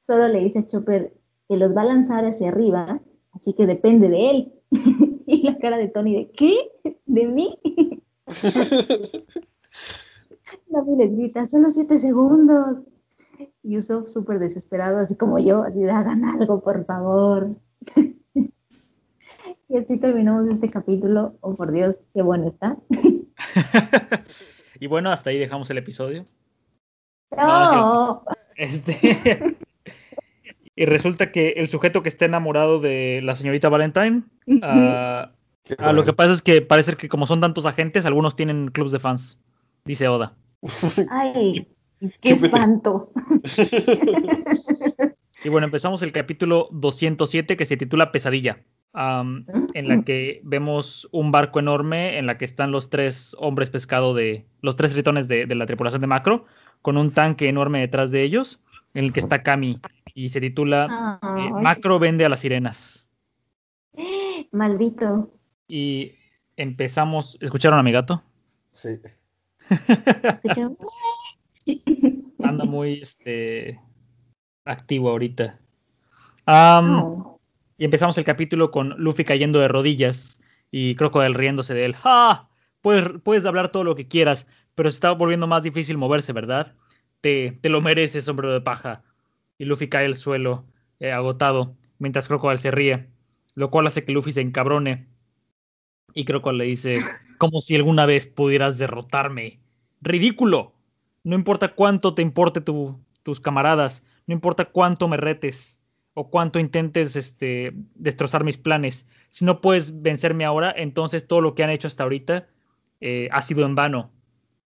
[0.00, 1.14] Solo le dice a Chopper
[1.48, 3.00] que los va a lanzar hacia arriba
[3.42, 4.52] Así que depende de él.
[5.26, 6.70] y la cara de Tony de, ¿qué?
[7.06, 7.58] ¿De mí?
[10.68, 12.78] la les solo siete segundos.
[13.64, 17.56] Y Usopp súper desesperado, así como yo, así de, hagan algo, por favor.
[18.36, 21.34] y así terminamos este capítulo.
[21.40, 22.76] Oh, por Dios, qué bueno está.
[24.78, 26.26] y bueno, hasta ahí dejamos el episodio.
[27.36, 28.22] No.
[28.56, 29.56] este,
[30.76, 36.12] y resulta que el sujeto que está enamorado de la señorita Valentine, uh, lo que
[36.12, 39.38] pasa es que parece que como son tantos agentes, algunos tienen clubs de fans,
[39.84, 40.34] dice Oda.
[41.10, 41.68] Ay,
[42.20, 43.10] qué espanto.
[45.44, 48.60] Y bueno, empezamos el capítulo 207 que se titula Pesadilla,
[48.94, 54.14] en la que vemos un barco enorme en la que están los tres hombres pescado
[54.14, 56.44] de los tres tritones de, la tripulación de Macro,
[56.80, 58.60] con un tanque enorme detrás de ellos,
[58.94, 59.80] en el que está Cami,
[60.14, 63.08] y se titula eh, Macro vende a las sirenas.
[64.52, 65.30] Maldito.
[65.68, 66.12] Y
[66.56, 67.38] empezamos.
[67.40, 68.22] ¿Escucharon a mi gato?
[68.74, 69.00] Sí.
[72.42, 73.80] Anda muy este
[74.64, 75.58] activo ahorita.
[76.46, 77.38] Oh.
[77.78, 81.96] Y empezamos el capítulo con Luffy cayendo de rodillas y Crocodile riéndose de él.
[82.04, 82.48] ¡Ah!
[82.80, 86.74] Puedes, puedes hablar todo lo que quieras, pero se está volviendo más difícil moverse, ¿verdad?
[87.20, 89.04] Te, te lo mereces, sombrero de paja.
[89.62, 90.64] Y Luffy cae al suelo,
[90.98, 93.06] eh, agotado, mientras Crocodile se ríe,
[93.54, 95.06] lo cual hace que Luffy se encabrone.
[96.14, 96.98] Y Crocodile le dice,
[97.38, 99.60] como si alguna vez pudieras derrotarme.
[100.00, 100.74] ¡Ridículo!
[101.22, 105.78] No importa cuánto te importe tu, tus camaradas, no importa cuánto me retes
[106.14, 109.08] o cuánto intentes este, destrozar mis planes.
[109.30, 112.48] Si no puedes vencerme ahora, entonces todo lo que han hecho hasta ahorita
[113.00, 114.10] eh, ha sido en vano.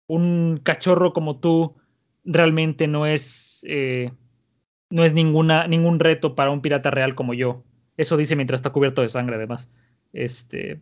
[0.07, 1.75] Un cachorro como tú
[2.23, 4.13] realmente no es, eh,
[4.89, 7.63] no es ninguna, ningún reto para un pirata real como yo.
[7.97, 9.69] Eso dice mientras está cubierto de sangre, además.
[10.13, 10.81] Este,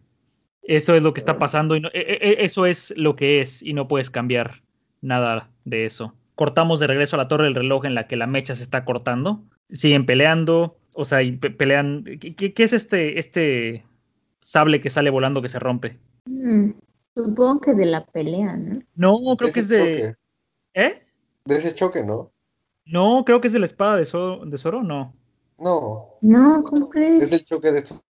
[0.64, 3.62] eso es lo que está pasando y e, e, e, eso es lo que es
[3.62, 4.62] y no puedes cambiar
[5.02, 8.28] nada de eso cortamos de regreso a la torre del reloj en la que la
[8.28, 9.42] mecha se está cortando.
[9.72, 12.04] Siguen peleando, o sea, y pelean.
[12.04, 13.86] ¿Qué, es este, este
[14.42, 15.98] sable que sale volando que se rompe?
[16.26, 16.72] Mm,
[17.16, 18.82] supongo que de la pelea, ¿no?
[18.96, 20.16] No, creo que es de.
[20.74, 21.02] ¿Eh?
[21.46, 22.32] De ese choque, ¿no?
[22.86, 25.14] No, creo que es de la espada de, Zoro, de no.
[25.58, 26.18] No.
[26.22, 27.24] No, ¿cómo crees?
[27.24, 28.04] Es el choque de esto.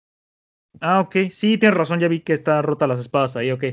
[0.81, 1.29] Ah, ok.
[1.29, 3.63] Sí, tienes razón, ya vi que está rota las espadas ahí, ok.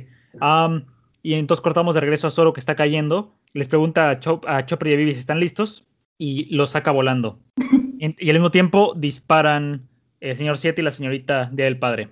[1.22, 4.94] y entonces cortamos de regreso a Zoro que está cayendo les pregunta a, Chopper y
[4.94, 5.84] a Vivi si están listos
[6.18, 7.38] y los saca volando.
[7.98, 9.88] y al mismo tiempo disparan
[10.20, 12.08] el señor 7 y la señorita Día del Padre.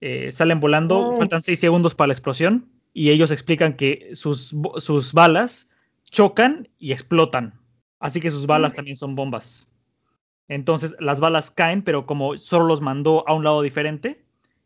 [0.00, 5.12] Eh, salen volando, faltan 6 segundos para la explosión y ellos explican que sus, sus
[5.12, 5.68] balas
[6.10, 7.54] chocan y explotan.
[8.00, 9.66] Así que sus balas también son bombas.
[10.48, 14.24] Entonces las balas caen, pero como solo los mandó a un lado diferente,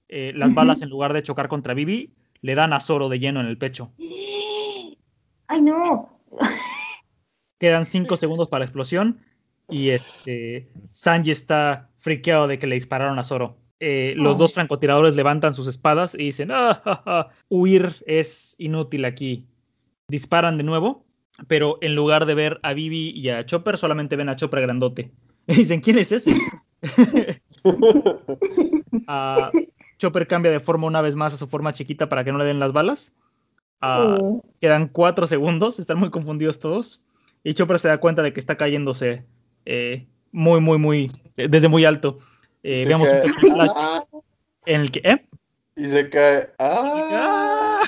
[0.09, 3.41] eh, las balas en lugar de chocar contra Vivi, le dan a Zoro de lleno
[3.41, 3.91] en el pecho.
[5.49, 6.21] ¡Ay, no!
[7.59, 9.21] Quedan cinco segundos para la explosión
[9.69, 13.57] y este Sanji está friqueado de que le dispararon a Zoro.
[13.81, 19.47] Eh, los dos francotiradores levantan sus espadas y dicen, ah, huir es inútil aquí.
[20.09, 21.05] Disparan de nuevo,
[21.49, 25.11] pero en lugar de ver a Vivi y a Chopper, solamente ven a Chopper grandote.
[25.49, 26.37] Y dicen, ¿quién es ese?
[29.09, 29.51] Ah,
[29.99, 32.45] Chopper cambia de forma una vez más a su forma chiquita para que no le
[32.45, 33.13] den las balas.
[33.81, 34.17] Ah,
[34.61, 37.01] quedan cuatro segundos, están muy confundidos todos.
[37.45, 39.25] Y Chopper se da cuenta de que está cayéndose
[39.65, 42.19] eh, muy, muy, muy, desde muy alto.
[42.63, 43.71] Eh, vemos un flash
[44.67, 45.01] en el que.
[45.05, 45.27] ¿eh?
[45.77, 46.51] Y se cae.
[46.59, 47.81] ¡Ah!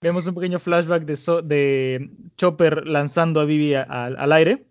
[0.00, 4.66] Vemos un pequeño flashback de, de Chopper lanzando a Vivi al aire.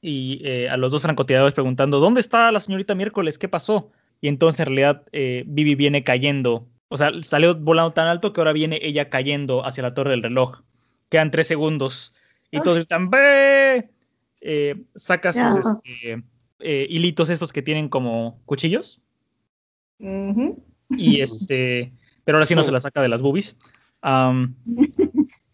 [0.00, 3.38] Y a los dos francotiradores preguntando: ¿Dónde está la señorita miércoles?
[3.38, 3.90] ¿Qué pasó?
[4.24, 6.66] y entonces en realidad eh, Vivi viene cayendo.
[6.88, 10.22] O sea, salió volando tan alto que ahora viene ella cayendo hacia la torre del
[10.22, 10.62] reloj.
[11.10, 12.14] Quedan tres segundos.
[12.50, 13.90] Y todos gritan, ¡Ve!
[14.40, 16.22] Eh, saca sus este,
[16.60, 19.02] eh, hilitos estos que tienen como cuchillos.
[19.98, 21.92] Y este.
[22.24, 23.58] Pero ahora sí no se la saca de las boobies.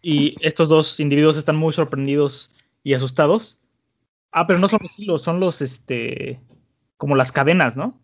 [0.03, 3.61] Y estos dos individuos están muy sorprendidos y asustados.
[4.33, 6.41] Ah, pero no son los hilos, son los este.
[6.97, 8.01] como las cadenas, ¿no?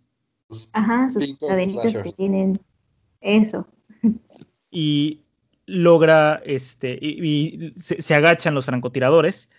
[0.72, 2.60] Ajá, sus cadenitas que tienen
[3.20, 3.66] eso.
[4.70, 5.20] Y
[5.66, 9.50] logra, este, y, se, agachan los francotiradores,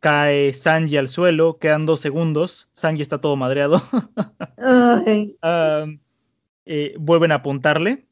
[0.00, 3.82] cae Sanji al suelo, quedan dos segundos, Sanji está todo madreado.
[6.66, 8.06] Eh, vuelven a apuntarle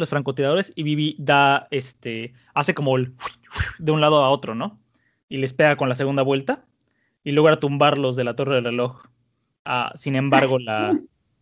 [0.00, 3.14] los francotiradores y Vivi da, este, hace como el
[3.78, 4.80] de un lado a otro, ¿no?
[5.28, 6.64] Y les pega con la segunda vuelta
[7.24, 9.06] y logra tumbarlos de la torre del reloj.
[9.64, 10.98] Ah, sin embargo, la,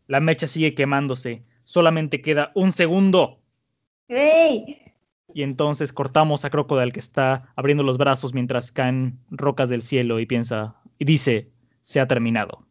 [0.07, 1.45] la mecha sigue quemándose.
[1.65, 3.41] Solamente queda un segundo.
[5.33, 10.19] Y entonces cortamos a Crocodile que está abriendo los brazos mientras caen rocas del cielo
[10.19, 11.51] y piensa y dice,
[11.83, 12.67] se ha terminado.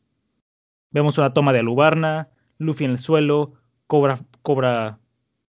[0.91, 3.53] Vemos una toma de Alubarna, Luffy en el suelo,
[3.87, 4.99] Cobra, Cobra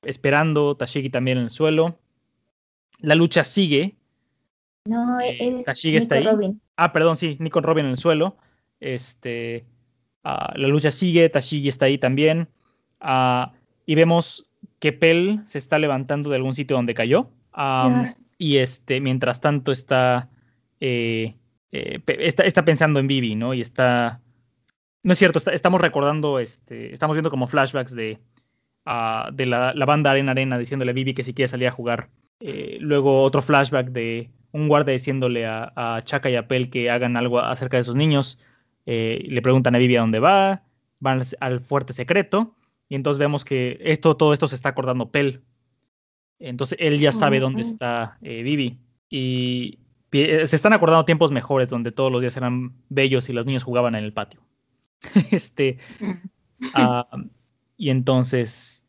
[0.03, 1.97] esperando, Tashigi también en el suelo.
[2.99, 3.95] La lucha sigue.
[4.85, 6.25] No, eh, Tashigi está ahí.
[6.75, 8.37] Ah, perdón, sí, Nico Robin en el suelo.
[8.79, 9.65] Este,
[10.23, 12.47] Ah, la lucha sigue, Tashigi está ahí también.
[12.99, 13.53] Ah,
[13.85, 14.45] y vemos
[14.79, 17.29] que Pell se está levantando de algún sitio donde cayó.
[18.37, 20.29] Y este, mientras tanto está
[20.79, 21.35] eh,
[21.71, 23.53] eh, está, está, pensando en Vivi, ¿no?
[23.53, 24.19] Y está...
[25.03, 28.19] No es cierto, estamos recordando, este, estamos viendo como flashbacks de,
[28.85, 31.71] uh, de la, la, banda Arena Arena diciéndole a Vivi que si quiere salir a
[31.71, 32.09] jugar.
[32.39, 36.89] Eh, luego otro flashback de un guardia diciéndole a, a, Chaka y a Pel que
[36.89, 38.39] hagan algo acerca de sus niños.
[38.85, 40.63] le preguntan a Vivi a dónde va,
[40.99, 42.55] van al fuerte secreto
[42.91, 45.41] y entonces vemos que esto, todo esto se está acordando Pel.
[46.39, 48.79] Entonces él ya sabe dónde está eh, Vivi.
[49.09, 49.79] Y
[50.11, 53.63] eh, se están acordando tiempos mejores donde todos los días eran bellos y los niños
[53.63, 54.41] jugaban en el patio.
[55.31, 55.77] este.
[56.01, 57.29] Uh,
[57.81, 58.85] y entonces.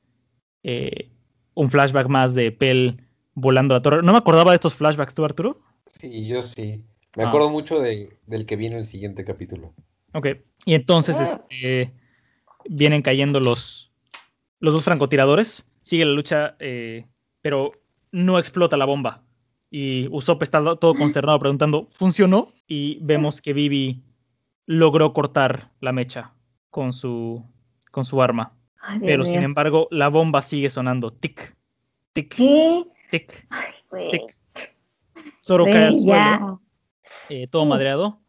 [0.63, 1.09] Eh,
[1.55, 3.01] un flashback más de Pel
[3.35, 4.03] volando a la torre.
[4.03, 5.61] No me acordaba de estos flashbacks, ¿tú, Arturo?
[5.87, 6.85] Sí, yo sí.
[7.17, 7.53] Me acuerdo ah.
[7.53, 9.75] mucho de, del que viene en el siguiente capítulo.
[10.15, 10.29] Ok.
[10.65, 11.45] Y entonces ah.
[11.51, 11.93] este,
[12.69, 13.91] vienen cayendo los,
[14.61, 17.07] los dos francotiradores, sigue la lucha, eh,
[17.41, 17.73] pero
[18.13, 19.23] no explota la bomba.
[19.71, 22.53] Y Usopp está todo consternado preguntando, ¿funcionó?
[22.67, 24.03] Y vemos que Vivi
[24.67, 26.35] logró cortar la mecha
[26.71, 27.43] con su,
[27.91, 28.53] con su arma.
[29.01, 31.13] Pero sin embargo, la bomba sigue sonando.
[31.13, 31.57] Tic,
[32.13, 32.35] tic,
[33.11, 33.47] tic,
[34.11, 34.41] tic.
[35.45, 36.61] Zoro cae al suelo,
[37.29, 38.21] eh, todo madreado.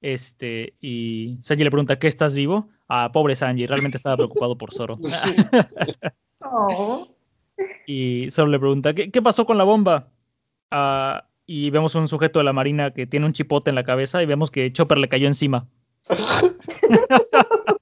[0.00, 2.68] Este, y Sanji le pregunta, ¿qué estás vivo?
[2.88, 4.98] Ah, pobre Sanji, realmente estaba preocupado por Zoro.
[6.44, 7.08] Oh.
[7.86, 10.08] Y Zoro le pregunta, ¿qué, pasó con la bomba?
[10.70, 14.22] Ah, y vemos un sujeto de la marina que tiene un chipote en la cabeza
[14.22, 15.68] y vemos que Chopper le cayó encima.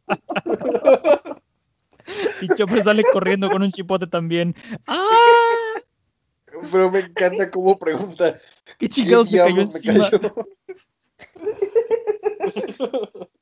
[2.41, 4.55] y Chopper sale corriendo con un chipote también.
[4.87, 5.07] ¡Ah!
[6.73, 8.37] Pero me encanta cómo pregunta.
[8.79, 10.11] ¿Qué chingados le cayó encima?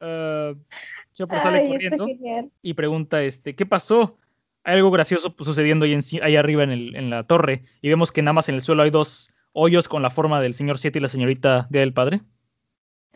[0.01, 0.55] Uh,
[1.15, 2.07] Chopper sale corriendo
[2.63, 4.17] y pregunta, este, ¿qué pasó?
[4.65, 8.23] Hay algo gracioso sucediendo ahí, ahí arriba en, el, en, la torre y vemos que
[8.23, 11.03] nada más en el suelo hay dos hoyos con la forma del señor Siete y
[11.03, 12.21] la señorita Día del Padre.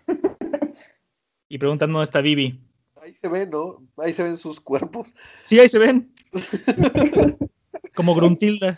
[1.49, 2.61] y preguntan dónde está Vivi.
[3.02, 3.82] Ahí se ven, ¿no?
[3.98, 5.12] Ahí se ven sus cuerpos.
[5.42, 6.14] Sí, ahí se ven.
[7.96, 8.76] Como Gruntilda.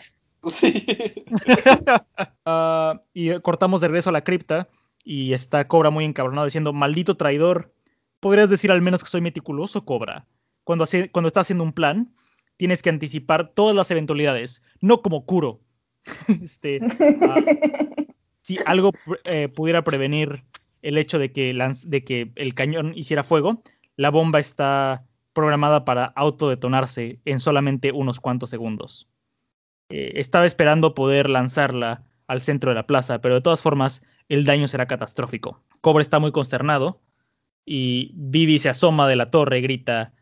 [0.51, 0.83] Sí.
[2.47, 4.67] uh, y cortamos de regreso a la cripta
[5.03, 7.71] y está Cobra muy encabronado diciendo, maldito traidor,
[8.19, 10.25] podrías decir al menos que soy meticuloso, Cobra.
[10.63, 12.11] Cuando, hace, cuando estás haciendo un plan,
[12.57, 15.61] tienes que anticipar todas las eventualidades, no como Kuro.
[16.41, 16.79] este,
[17.21, 17.43] ah,
[18.41, 18.91] si algo
[19.25, 20.43] eh, pudiera prevenir
[20.81, 23.63] el hecho de que, de que el cañón hiciera fuego,
[23.97, 29.09] la bomba está programada para autodetonarse en solamente unos cuantos segundos.
[29.89, 34.45] Eh, estaba esperando poder lanzarla al centro de la plaza, pero de todas formas el
[34.45, 35.61] daño será catastrófico.
[35.81, 37.01] Cobra está muy consternado
[37.65, 40.13] y Vivi se asoma de la torre y grita,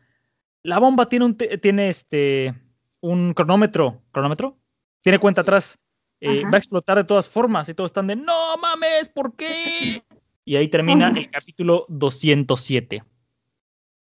[0.64, 2.54] la bomba tiene un, tiene este,
[3.00, 4.56] un cronómetro, ¿cronómetro?
[5.02, 5.78] Tiene cuenta atrás,
[6.20, 10.02] eh, va a explotar de todas formas y todos están de, no mames, ¿por qué?
[10.46, 13.04] Y ahí termina el capítulo 207.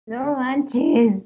[0.06, 1.24] No manches.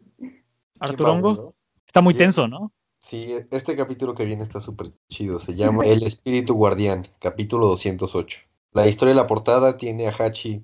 [0.79, 2.71] Arturongo, está muy tenso, ¿no?
[2.99, 5.39] Sí, este capítulo que viene está súper chido.
[5.39, 8.39] Se llama El Espíritu Guardián, capítulo 208.
[8.73, 10.63] La historia de la portada tiene a Hachi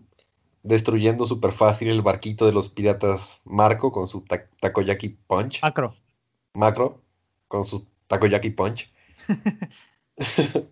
[0.61, 4.23] destruyendo súper fácil el barquito de los piratas Marco con su
[4.59, 5.61] takoyaki punch.
[5.61, 5.95] Macro.
[6.53, 7.01] Macro,
[7.47, 8.91] con su takoyaki punch.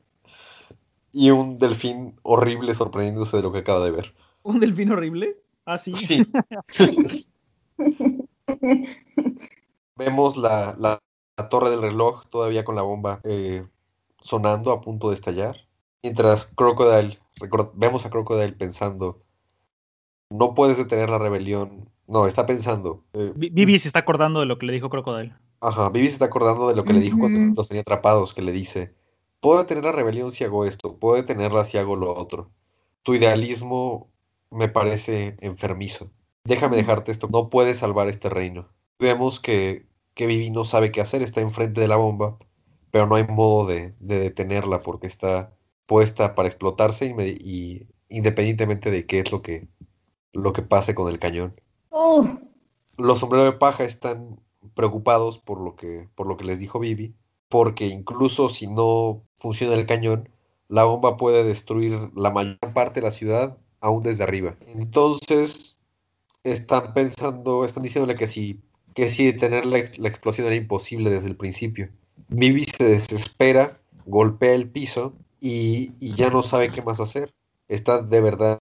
[1.11, 4.13] y un delfín horrible sorprendiéndose de lo que acaba de ver.
[4.43, 5.37] ¿Un delfín horrible?
[5.65, 5.93] Ah, sí.
[5.95, 6.25] Sí.
[9.95, 10.99] Vemos la, la,
[11.49, 13.65] torre del reloj todavía con la bomba eh,
[14.19, 15.67] sonando a punto de estallar.
[16.03, 17.19] Mientras Crocodile,
[17.73, 19.21] vemos a Crocodile pensando
[20.31, 21.89] no puedes detener la rebelión.
[22.07, 23.03] No, está pensando.
[23.13, 25.35] Eh, Vivi se está acordando de lo que le dijo Crocodile.
[25.59, 28.41] Ajá, Vivi se está acordando de lo que le dijo cuando los tenía atrapados, que
[28.41, 28.95] le dice,
[29.39, 32.49] puedo detener la rebelión si hago esto, puedo detenerla si hago lo otro.
[33.03, 34.09] Tu idealismo
[34.49, 36.11] me parece enfermizo.
[36.43, 38.67] Déjame dejarte esto, no puedes salvar este reino.
[38.99, 42.37] Vemos que, que Vivi no sabe qué hacer, está enfrente de la bomba,
[42.91, 45.53] pero no hay modo de, detenerla porque está
[45.85, 49.67] puesta para explotarse y independientemente de qué es lo que,
[50.33, 51.59] lo que pase con el cañón.
[51.89, 52.27] Oh.
[52.97, 54.39] Los sombreros de paja están
[54.73, 57.15] preocupados por lo que, por lo que les dijo Vivi,
[57.49, 60.29] porque incluso si no funciona el cañón,
[60.67, 64.55] la bomba puede destruir la mayor parte de la ciudad aún desde arriba.
[64.67, 65.80] Entonces
[66.43, 68.59] están pensando, están diciéndole que si,
[68.93, 71.89] que si detener la, la explosión era imposible desde el principio.
[72.29, 77.33] Vivi se desespera, golpea el piso y, y ya no sabe qué más hacer.
[77.67, 78.59] Está de verdad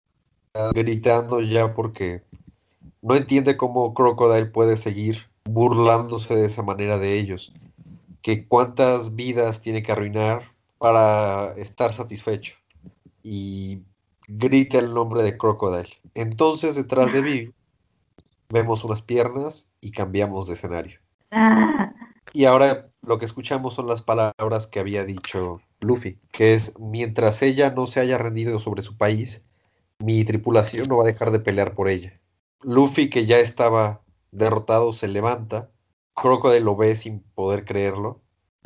[0.72, 2.22] gritando ya porque
[3.03, 7.53] no entiende cómo Crocodile puede seguir burlándose de esa manera de ellos.
[8.22, 12.57] Que cuántas vidas tiene que arruinar para estar satisfecho.
[13.22, 13.83] Y
[14.27, 15.91] grita el nombre de Crocodile.
[16.14, 17.53] Entonces, detrás de Vivi,
[18.49, 21.01] vemos unas piernas y cambiamos de escenario.
[21.31, 21.93] Ah,
[22.33, 27.43] Y ahora lo que escuchamos son las palabras que había dicho Luffy, que es, mientras
[27.43, 29.45] ella no se haya rendido sobre su país,
[29.99, 32.21] mi tripulación no va a dejar de pelear por ella.
[32.63, 35.71] Luffy, que ya estaba derrotado, se levanta,
[36.15, 38.21] Crocodile lo ve sin poder creerlo,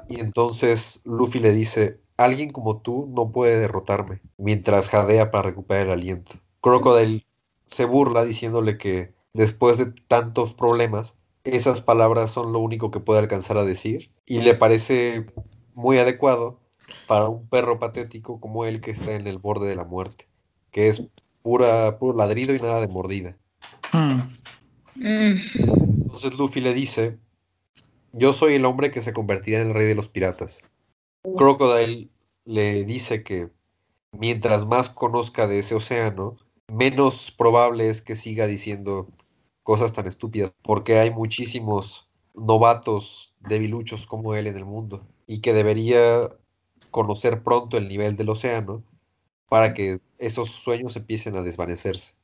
[0.09, 5.87] y entonces Luffy le dice, alguien como tú no puede derrotarme, mientras jadea para recuperar
[5.87, 6.33] el aliento.
[6.61, 7.25] Crocodile
[7.67, 11.15] se burla diciéndole que después de tantos problemas,
[11.45, 15.27] esas palabras son lo único que puede alcanzar a decir, y le parece
[15.75, 16.61] muy adecuado
[17.07, 20.27] para un perro patético como él que está en el borde de la muerte,
[20.71, 21.03] que es
[21.43, 23.37] pura, puro ladrido y nada de mordida.
[23.93, 24.37] Hmm.
[24.97, 25.41] mm,
[26.03, 27.19] Entonces Luffy le dice,
[28.13, 30.63] yo soy el hombre que se convertirá en el rey de los piratas.
[31.37, 32.09] Crocodile
[32.45, 33.51] le dice que
[34.13, 36.37] mientras más conozca de ese océano,
[36.73, 39.09] menos probable es que siga diciendo
[39.63, 45.53] cosas tan estúpidas, porque hay muchísimos novatos debiluchos como él en el mundo, y que
[45.53, 46.31] debería
[46.91, 48.83] conocer pronto el nivel del océano
[49.49, 52.15] para que esos sueños empiecen a desvanecerse.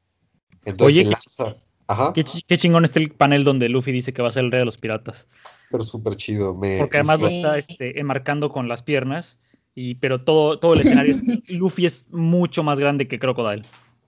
[0.65, 4.23] Entonces Oye, lanza, ajá, Qué, chi- qué chingón está el panel donde Luffy dice que
[4.23, 5.27] va a ser el rey de los piratas.
[5.71, 6.55] pero súper chido.
[6.55, 9.39] Me, Porque además lo está este, enmarcando con las piernas.
[9.75, 13.65] Y, pero todo, todo el escenario es Luffy es mucho más grande que Crocodile.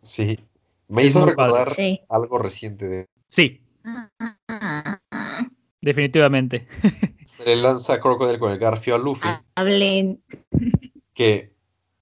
[0.07, 0.39] Sí,
[0.89, 2.01] me Es hizo recordar sí.
[2.09, 3.61] algo reciente de Sí,
[5.81, 6.67] definitivamente.
[7.27, 9.43] se le lanza Crocodile con el garfio a Luffy, Ah.
[9.57, 10.23] Hablen.
[11.15, 11.53] que,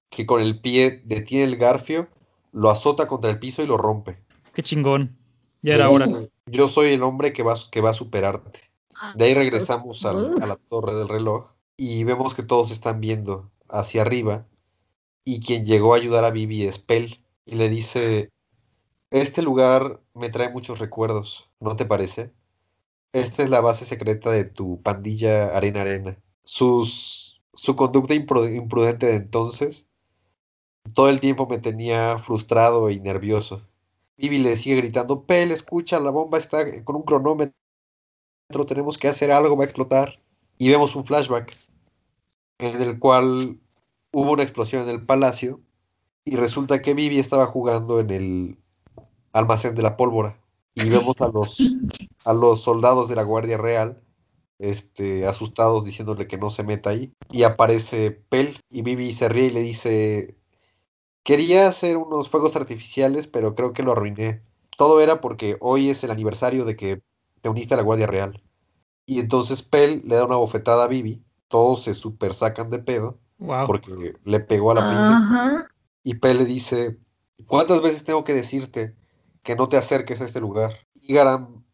[0.09, 2.07] que con el pie detiene el garfio,
[2.51, 4.17] lo azota contra el piso y lo rompe.
[4.53, 5.17] Qué chingón.
[5.61, 6.05] Ya era hora.
[6.45, 8.59] Yo soy el hombre que va, que va a superarte.
[9.15, 10.43] De ahí regresamos al- Uh.
[10.43, 14.45] a la torre del reloj y vemos que todos están viendo hacia arriba
[15.25, 18.31] y quien llegó a ayudar a Vivi es Pell y le dice,
[19.11, 22.33] este lugar me trae muchos recuerdos, ¿no te parece?
[23.13, 26.17] Esta es la base secreta de tu pandilla Arena Arena.
[26.43, 29.87] Sus, su conducta impru- imprudente de entonces
[30.93, 33.61] todo el tiempo me tenía frustrado y nervioso.
[34.17, 37.55] Vivi le sigue gritando, Pel, escucha, la bomba está con un cronómetro,
[38.67, 40.19] tenemos que hacer algo, va a explotar.
[40.57, 41.55] Y vemos un flashback
[42.59, 43.59] en el cual
[44.13, 45.59] hubo una explosión en el palacio
[46.25, 48.57] y resulta que Vivi estaba jugando en el
[49.31, 50.37] almacén de la pólvora.
[50.73, 51.57] Y vemos a los,
[52.25, 54.01] a los soldados de la Guardia Real
[54.59, 57.13] este, asustados diciéndole que no se meta ahí.
[57.31, 60.35] Y aparece Pel y Vivi se ríe y le dice,
[61.23, 64.41] quería hacer unos fuegos artificiales, pero creo que lo arruiné.
[64.77, 67.01] Todo era porque hoy es el aniversario de que
[67.41, 68.41] te uniste a la Guardia Real.
[69.05, 73.19] Y entonces Pel le da una bofetada a Vivi, todos se super sacan de pedo
[73.37, 73.67] Wow.
[73.67, 75.17] porque le pegó a la princesa.
[75.17, 75.69] Ajá.
[76.05, 76.99] Y Pel le dice,
[77.47, 78.95] ¿cuántas veces tengo que decirte
[79.41, 80.71] que no te acerques a este lugar?
[80.93, 81.65] Y Garam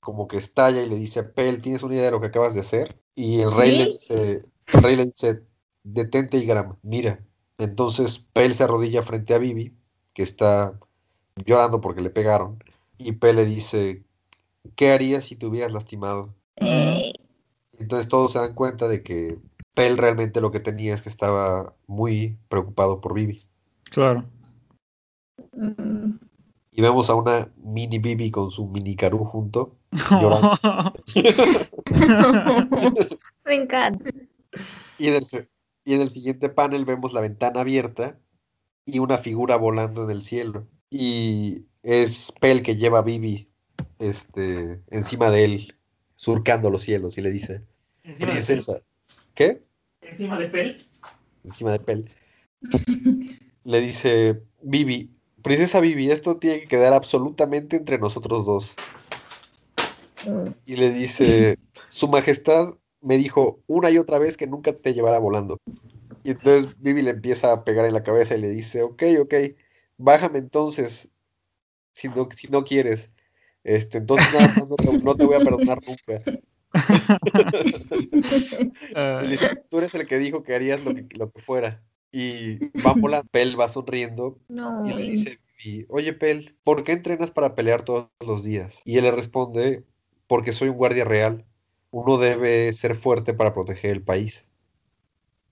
[0.00, 2.60] como que estalla y le dice, Pel, ¿tienes una idea de lo que acabas de
[2.60, 3.00] hacer?
[3.14, 5.42] Y el rey le dice, el rey le dice,
[5.84, 7.24] detente Igaram, mira.
[7.56, 9.76] Entonces Pel se arrodilla frente a Vivi,
[10.12, 10.76] que está
[11.46, 12.58] llorando porque le pegaron,
[12.98, 14.02] y Pel le dice,
[14.74, 16.34] ¿qué harías si te hubieras lastimado?
[16.56, 17.12] Eh,
[17.78, 19.38] Entonces todos se dan cuenta de que
[19.74, 23.40] Pel realmente lo que tenía es que estaba muy preocupado por Vivi.
[23.92, 24.24] Claro.
[26.74, 29.76] Y vemos a una mini Bibi con su mini Karú junto.
[30.10, 30.52] Llorando.
[33.44, 34.10] Me encanta.
[34.98, 35.48] Y en, el, se-
[35.84, 38.18] y en el siguiente panel vemos la ventana abierta
[38.86, 40.66] y una figura volando en el cielo.
[40.90, 43.48] Y es Pel que lleva a Bibi
[43.98, 45.74] este, encima de él,
[46.16, 47.62] surcando los cielos, y le dice,
[48.04, 48.80] Encima de, princesa,
[49.34, 49.62] ¿qué?
[50.00, 50.76] encima de Pel.
[51.44, 52.10] Encima de Pel.
[53.64, 55.10] Le dice, Bibi,
[55.42, 58.74] princesa Bibi, esto tiene que quedar absolutamente entre nosotros dos.
[60.66, 61.56] Y le dice,
[61.88, 65.58] Su Majestad me dijo una y otra vez que nunca te llevara volando.
[66.24, 69.34] Y entonces Vivi le empieza a pegar en la cabeza y le dice, ok, ok,
[69.98, 71.10] bájame entonces,
[71.92, 73.10] si no, si no quieres.
[73.64, 76.22] Este, entonces nada más no te, no te voy a perdonar nunca.
[78.94, 81.82] Y le dice, Tú eres el que dijo que harías lo que, lo que fuera.
[82.12, 84.84] Y va volando, Pel va sonriendo No.
[84.86, 85.40] y le dice,
[85.88, 88.80] oye Pel, ¿por qué entrenas para pelear todos los días?
[88.84, 89.84] Y él le responde,
[90.26, 91.44] porque soy un guardia real.
[91.90, 94.46] Uno debe ser fuerte para proteger el país.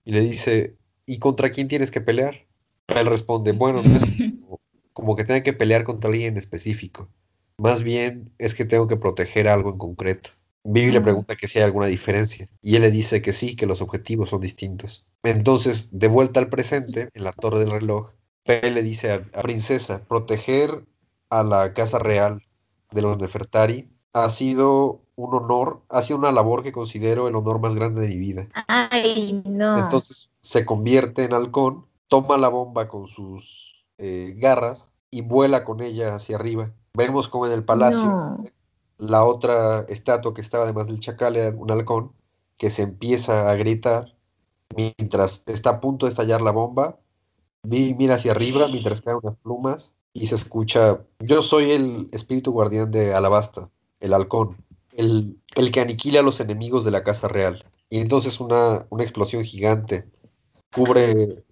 [0.05, 2.47] Y le dice, ¿y contra quién tienes que pelear?
[2.87, 4.59] Él responde, bueno, no es como,
[4.93, 7.09] como que tenga que pelear contra alguien en específico.
[7.57, 10.31] Más bien es que tengo que proteger algo en concreto.
[10.63, 12.47] Vivi le pregunta que si hay alguna diferencia.
[12.61, 15.05] Y él le dice que sí, que los objetivos son distintos.
[15.23, 18.09] Entonces, de vuelta al presente, en la torre del reloj,
[18.43, 20.83] P le dice a, a Princesa, proteger
[21.29, 22.43] a la casa real
[22.91, 27.59] de los Nefertari ha sido un honor, ha sido una labor que considero el honor
[27.59, 28.47] más grande de mi vida.
[28.67, 29.77] Ay, no.
[29.77, 35.81] Entonces se convierte en halcón, toma la bomba con sus eh, garras y vuela con
[35.81, 36.71] ella hacia arriba.
[36.93, 38.43] Vemos como en el palacio No.
[39.01, 42.13] La otra estatua que estaba además del chacal era un halcón
[42.55, 44.15] que se empieza a gritar
[44.77, 46.99] mientras está a punto de estallar la bomba.
[47.63, 52.91] Mira hacia arriba mientras caen unas plumas y se escucha, yo soy el espíritu guardián
[52.91, 57.65] de Alabasta, el halcón, el, el que aniquila a los enemigos de la casa real.
[57.89, 60.05] Y entonces una, una explosión gigante
[60.71, 61.43] cubre,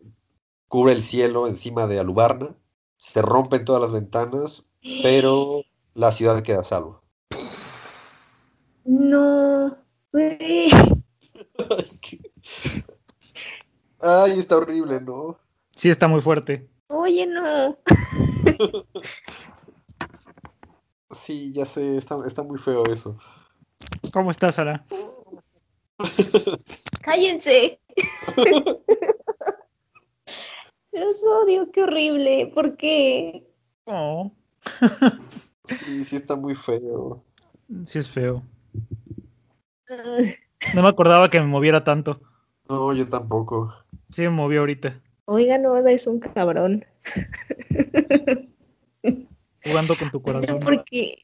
[0.68, 2.56] cubre el cielo encima de Alubarna,
[2.96, 4.70] se rompen todas las ventanas,
[5.02, 5.64] pero
[5.96, 7.02] la ciudad queda a salvo.
[8.90, 9.78] No.
[10.12, 10.70] güey.
[14.02, 15.38] Ay, está horrible, ¿no?
[15.76, 16.68] Sí, está muy fuerte.
[16.88, 17.78] Oye, no.
[21.12, 23.16] Sí, ya sé, está, está muy feo eso.
[24.12, 24.84] ¿Cómo estás, Sara?
[27.02, 27.80] Cállense.
[30.92, 32.52] Los odio, qué horrible.
[32.56, 33.48] ¿Por qué?
[33.86, 34.32] Oh,
[35.66, 37.24] Sí, sí está muy feo.
[37.86, 38.42] sí es feo.
[40.76, 42.20] No me acordaba que me moviera tanto.
[42.68, 43.74] No, yo tampoco.
[44.12, 45.00] Sí me movió ahorita.
[45.26, 46.86] Oigan, Oda es un cabrón.
[49.64, 50.60] Jugando con tu O sea, corazón.
[50.60, 51.16] ¿por qué,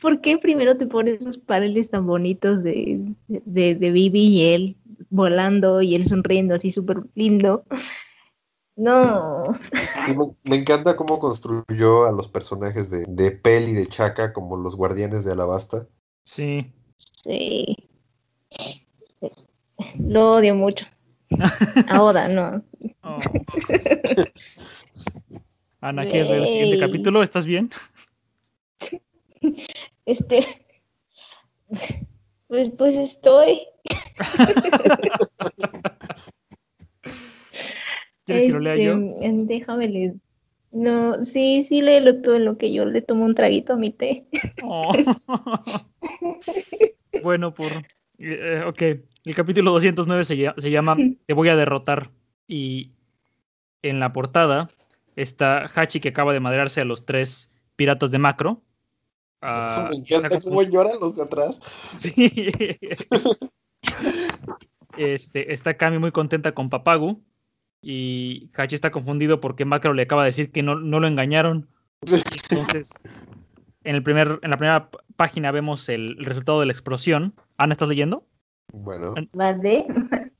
[0.00, 4.76] por qué primero te pones esos paneles tan bonitos de, de, de Vivi y él
[5.10, 7.64] volando y él sonriendo así súper lindo?
[8.76, 9.44] No.
[10.08, 14.32] Y me, me encanta cómo construyó a los personajes de, de Pel y de Chaka
[14.32, 15.88] como los guardianes de Alabasta.
[16.24, 16.72] Sí.
[16.96, 17.76] Sí.
[19.98, 20.86] Lo odio mucho.
[21.88, 22.64] A Oda, no.
[23.02, 23.18] Oh.
[25.80, 27.22] Ana, ¿quieres ver el siguiente capítulo?
[27.22, 27.70] ¿Estás bien?
[30.06, 30.46] Este.
[32.48, 33.60] Pues, pues estoy.
[38.24, 38.98] ¿Quieres que lo lea yo?
[39.20, 40.14] Este, Déjame leer.
[40.76, 43.90] No, sí, sí, léelo tú en lo que yo le tomo un traguito a mi
[43.90, 44.26] té.
[44.62, 44.92] Oh.
[47.22, 47.68] bueno, por...
[48.18, 48.82] eh, ok,
[49.24, 52.10] el capítulo 209 se, se llama Te voy a derrotar.
[52.46, 52.92] Y
[53.80, 54.68] en la portada
[55.16, 58.60] está Hachi que acaba de madrearse a los tres piratas de Macro.
[59.40, 61.58] Ah, me encanta cómo lloran los de atrás.
[61.96, 62.30] Sí.
[64.98, 67.22] Este, está Kami muy contenta con Papagu.
[67.82, 71.68] Y Hachi está confundido porque Macro le acaba de decir que no, no lo engañaron.
[72.02, 72.90] Entonces,
[73.84, 77.34] en, el primer, en la primera página vemos el, el resultado de la explosión.
[77.56, 78.26] Ana, ¿estás leyendo?
[78.72, 79.86] Bueno, ¿Más de?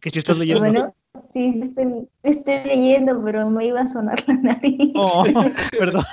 [0.00, 0.60] Que si estás leyendo.
[0.60, 0.94] Bueno,
[1.32, 4.92] sí, sí estoy, estoy leyendo, pero me iba a sonar la nariz.
[4.96, 5.24] Oh,
[5.78, 6.04] perdón.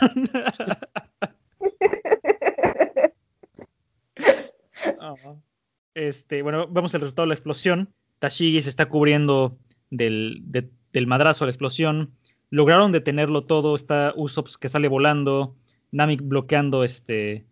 [4.99, 5.37] Oh.
[5.95, 7.93] Este, bueno, vemos el resultado de la explosión.
[8.17, 9.59] Tashigi se está cubriendo
[9.91, 12.11] del, de- del madrazo a la explosión.
[12.49, 13.75] Lograron detenerlo todo.
[13.75, 15.55] Está Usopp que sale volando.
[15.91, 17.43] Namik bloqueando este,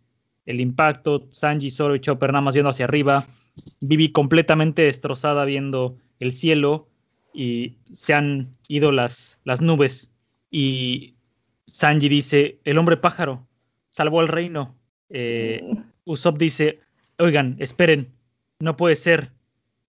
[0.45, 1.27] el impacto.
[1.31, 3.25] Sanji, Zoro y Chopper nada más viendo hacia arriba.
[3.81, 6.87] Vivi completamente destrozada viendo el cielo.
[7.33, 10.11] Y se han ido las, las nubes.
[10.49, 11.15] Y
[11.67, 13.47] Sanji dice, el hombre pájaro
[13.89, 14.75] salvó al reino.
[15.09, 15.61] Eh,
[16.05, 16.79] Usopp dice,
[17.17, 18.11] oigan, esperen,
[18.59, 19.31] no puede ser.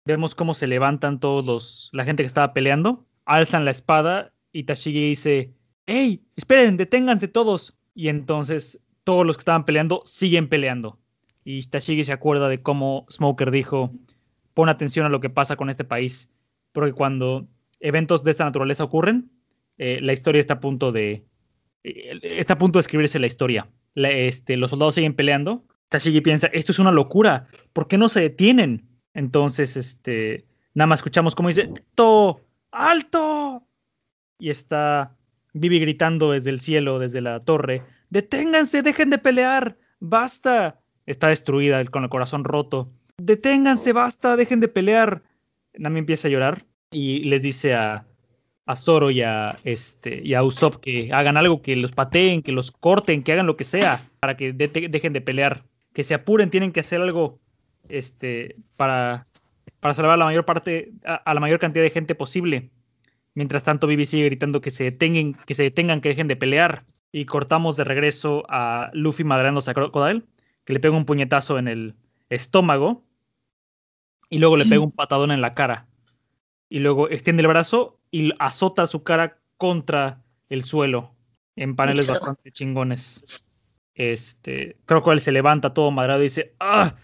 [0.04, 4.64] Vemos cómo se levantan todos los, la gente que estaba peleando, alzan la espada y
[4.64, 5.52] Tashigi dice,
[5.86, 7.76] hey, esperen, deténganse todos.
[7.94, 10.98] Y entonces todos los que estaban peleando siguen peleando.
[11.44, 13.92] Y Tashigi se acuerda de cómo Smoker dijo,
[14.54, 16.28] pon atención a lo que pasa con este país,
[16.72, 17.48] porque cuando
[17.80, 19.30] eventos de esta naturaleza ocurren,
[19.78, 21.24] eh, la historia está a punto de,
[21.82, 23.68] eh, está a punto de escribirse la historia.
[23.94, 25.64] Este, los soldados siguen peleando.
[25.88, 28.88] Tashigi piensa, esto es una locura, ¿por qué no se detienen?
[29.12, 32.40] Entonces, este, nada más escuchamos como dice, ¡alto!
[32.72, 33.62] ¡Alto!
[34.38, 35.16] Y está
[35.54, 39.76] Vivi gritando desde el cielo, desde la torre, ¡deténganse, dejen de pelear!
[40.00, 40.80] ¡Basta!
[41.06, 42.90] Está destruida, con el corazón roto.
[43.18, 45.22] ¡Deténganse, basta, dejen de pelear!
[45.74, 48.06] Nami empieza a llorar y les dice a,
[48.66, 52.52] a Zoro y a, este, y a Usopp que hagan algo, que los pateen, que
[52.52, 56.14] los corten, que hagan lo que sea para que de- dejen de pelear, que se
[56.14, 57.38] apuren, tienen que hacer algo
[57.88, 59.24] este, para,
[59.82, 62.70] para salvar a la mayor parte, a, a la mayor cantidad de gente posible.
[63.34, 66.84] Mientras tanto, Vivi sigue gritando que se detengan, que se detengan, que dejen de pelear.
[67.10, 70.22] Y cortamos de regreso a Luffy madrándose a Crocodile,
[70.64, 71.94] que le pega un puñetazo en el
[72.30, 73.02] estómago
[74.30, 75.88] y luego le pega un patadón en la cara.
[76.68, 81.16] Y luego extiende el brazo y azota su cara contra el suelo
[81.56, 83.44] en paneles bastante chingones.
[83.94, 86.94] Este, Crocodile se levanta todo madrado y dice, ¡ah!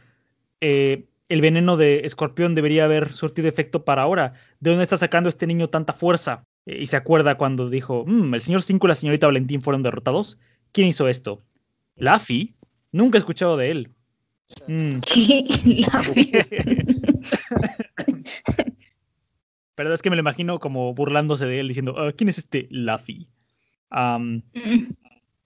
[0.61, 4.35] Eh, el veneno de escorpión debería haber surtido efecto para ahora.
[4.61, 6.45] ¿De dónde está sacando este niño tanta fuerza?
[6.67, 9.83] Eh, y se acuerda cuando dijo, mm, el señor Cinco y la señorita Valentín fueron
[9.83, 10.39] derrotados.
[10.73, 11.43] ¿Quién hizo esto?
[11.97, 12.55] ¿Laffy?
[12.93, 13.91] Nunca he escuchado de él.
[14.67, 15.01] Mm.
[19.75, 22.67] Pero es que me lo imagino como burlándose de él, diciendo, ah, ¿quién es este
[22.71, 23.29] Laffy?
[23.91, 24.39] Mm.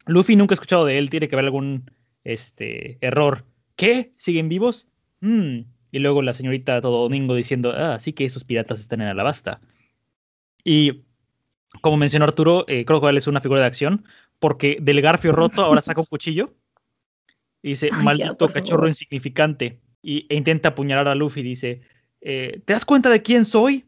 [0.07, 1.91] Luffy nunca he escuchado de él, tiene que haber algún
[2.25, 3.45] este, error.
[3.77, 4.13] ¿Qué?
[4.17, 4.89] ¿Siguen vivos?
[5.23, 5.61] Mm.
[5.93, 9.61] Y luego la señorita todo domingo diciendo, ah, sí que esos piratas están en Alabasta.
[10.65, 11.05] Y
[11.81, 14.05] como mencionó Arturo, eh, creo que él es una figura de acción,
[14.39, 16.55] porque del garfio roto ahora saca un cuchillo
[17.63, 21.83] y dice, maldito cachorro insignificante, y, e intenta apuñalar a Luffy, dice,
[22.21, 23.87] eh, ¿te das cuenta de quién soy?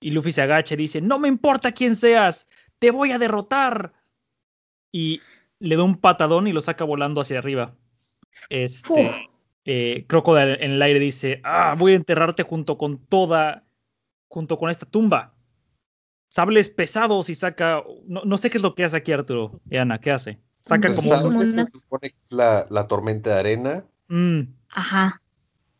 [0.00, 2.48] Y Luffy se agacha y dice, no me importa quién seas,
[2.80, 3.92] te voy a derrotar.
[4.90, 5.20] Y
[5.60, 7.76] le da un patadón y lo saca volando hacia arriba.
[8.48, 9.30] Este,
[9.64, 13.64] eh, Crocodile en el aire dice, ah, voy a enterrarte junto con toda,
[14.28, 15.34] junto con esta tumba.
[16.28, 20.00] Sables pesados y saca, no, sé qué es lo que hace aquí Arturo y Ana,
[20.00, 20.40] ¿qué hace?
[20.60, 21.42] Saca pues como...
[21.42, 23.84] Se supone que es la, la, tormenta de arena.
[24.08, 24.42] Mm.
[24.70, 25.20] Ajá.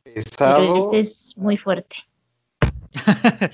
[0.02, 0.76] Pesado.
[0.76, 1.96] este es muy fuerte.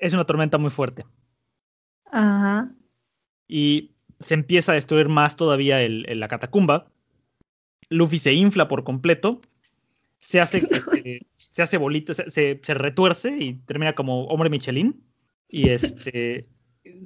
[0.00, 1.04] es, una tormenta muy fuerte.
[2.06, 2.70] Ajá.
[3.48, 6.90] Y se empieza a destruir más todavía el, la catacumba.
[7.90, 9.40] Luffy se infla por completo.
[10.18, 15.04] Se hace, este, se hace bolita, se, se, retuerce y termina como hombre Michelin.
[15.48, 16.46] Y este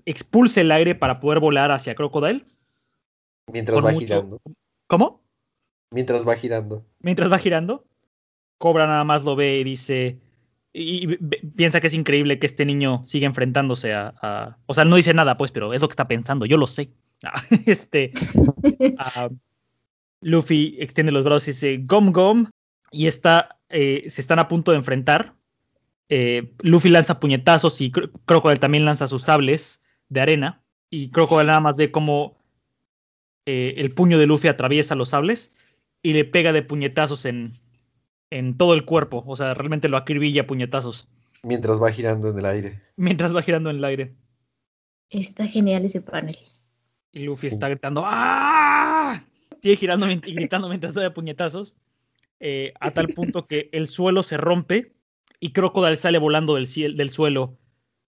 [0.07, 2.45] expulsa el aire para poder volar hacia Crocodile.
[3.53, 4.41] Mientras va girando.
[4.87, 5.23] ¿Cómo?
[5.91, 6.85] Mientras va girando.
[7.01, 7.85] Mientras va girando.
[8.59, 10.21] Cobra nada más lo ve y dice
[10.77, 11.17] y,
[11.57, 15.37] piensa que es increíble que este niño siga enfrentándose a, O sea, no dice nada,
[15.37, 16.91] pues, pero es lo que está pensando, yo lo sé.
[17.67, 18.13] este.
[20.25, 22.51] Luffy extiende los brazos y dice Gom Gom.
[22.91, 25.35] Y está, eh, se están a punto de enfrentar.
[26.09, 30.63] Eh, Luffy lanza puñetazos y Crocodile también lanza sus sables de arena.
[30.91, 32.39] Y Crocodile nada más ve como
[33.47, 35.53] eh, el puño de Luffy atraviesa los sables
[36.03, 37.53] y le pega de puñetazos en,
[38.31, 39.25] en todo el cuerpo.
[39.27, 41.07] O sea, realmente lo acribilla a puñetazos.
[41.43, 42.81] Mientras va girando en el aire.
[42.97, 44.15] Mientras va girando en el aire.
[45.11, 46.39] Está genial ese panel.
[47.13, 49.23] Y Luffy está gritando ¡Ah!
[49.65, 51.75] Sigue girando y gritando mientras da de puñetazos.
[52.39, 54.93] Eh, a tal punto que el suelo se rompe
[55.41, 56.67] y Crocodile sale volando del,
[56.99, 57.57] del suelo,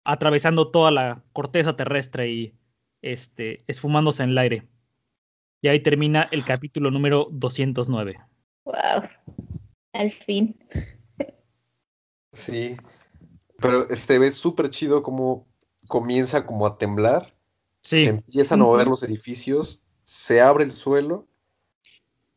[0.05, 2.55] atravesando toda la corteza terrestre y
[3.01, 4.69] este, esfumándose en el aire.
[5.63, 8.21] Y ahí termina el capítulo número 209.
[8.67, 9.09] ¡Wow!
[9.95, 10.59] Al fin.
[12.35, 12.77] Sí,
[13.63, 15.47] pero este ve súper chido como
[15.89, 17.35] comienza como a temblar.
[17.81, 18.05] Sí.
[18.05, 21.27] Se empiezan a mover los edificios, se abre el suelo.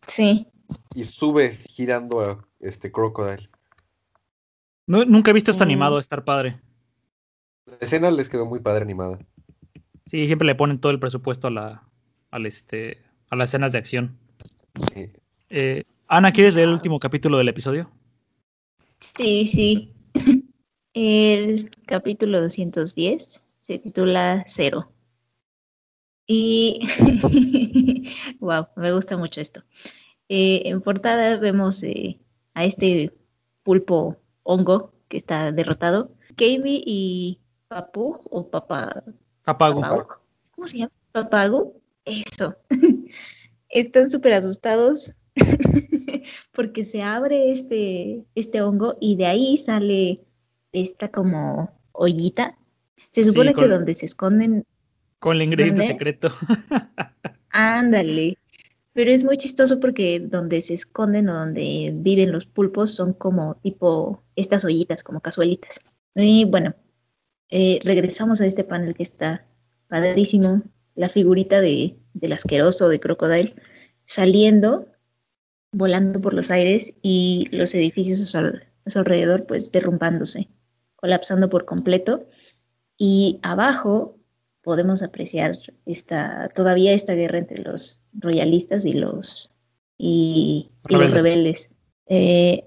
[0.09, 0.47] Sí.
[0.95, 3.49] Y sube girando a este Crocodile.
[4.87, 6.59] nunca he visto esto animado, estar padre.
[7.65, 9.19] La escena les quedó muy padre animada.
[10.05, 11.87] Sí, siempre le ponen todo el presupuesto a la,
[12.31, 12.97] al este,
[13.29, 14.17] a las escenas de acción.
[15.49, 17.91] Eh, Ana, ¿quieres leer el último capítulo del episodio?
[18.99, 19.93] Sí, sí.
[20.93, 24.91] El capítulo 210 se titula Cero.
[26.25, 26.79] Y,
[28.39, 29.63] wow, me gusta mucho esto.
[30.29, 32.19] Eh, en portada vemos eh,
[32.53, 33.11] a este
[33.63, 36.11] pulpo hongo que está derrotado.
[36.35, 39.03] Kami y Papu o Papá.
[39.43, 40.07] Papago.
[40.51, 40.91] ¿Cómo se llama?
[41.11, 41.73] Papago.
[42.05, 42.55] Eso.
[43.69, 45.13] Están súper asustados
[46.53, 50.21] porque se abre este, este hongo y de ahí sale
[50.71, 52.57] esta como ollita.
[53.11, 54.65] Se supone que donde se esconden...
[55.19, 56.31] Con el ingrediente secreto.
[57.49, 58.37] Ándale.
[58.93, 63.55] Pero es muy chistoso porque donde se esconden o donde viven los pulpos son como
[63.55, 65.79] tipo estas ollitas, como cazuelitas.
[66.15, 66.75] Y bueno,
[67.49, 69.45] eh, regresamos a este panel que está
[69.87, 70.63] padrísimo.
[70.95, 73.55] La figurita de, del asqueroso de Crocodile
[74.05, 74.87] saliendo
[75.71, 78.25] volando por los aires y los edificios a
[78.89, 80.49] su, alrededor pues derrumbándose,
[80.95, 82.27] colapsando por completo.
[82.97, 84.18] Y abajo
[84.61, 89.51] podemos apreciar esta, todavía esta guerra entre los royalistas y los,
[89.97, 91.69] y, los rebeldes.
[92.07, 92.65] Eh,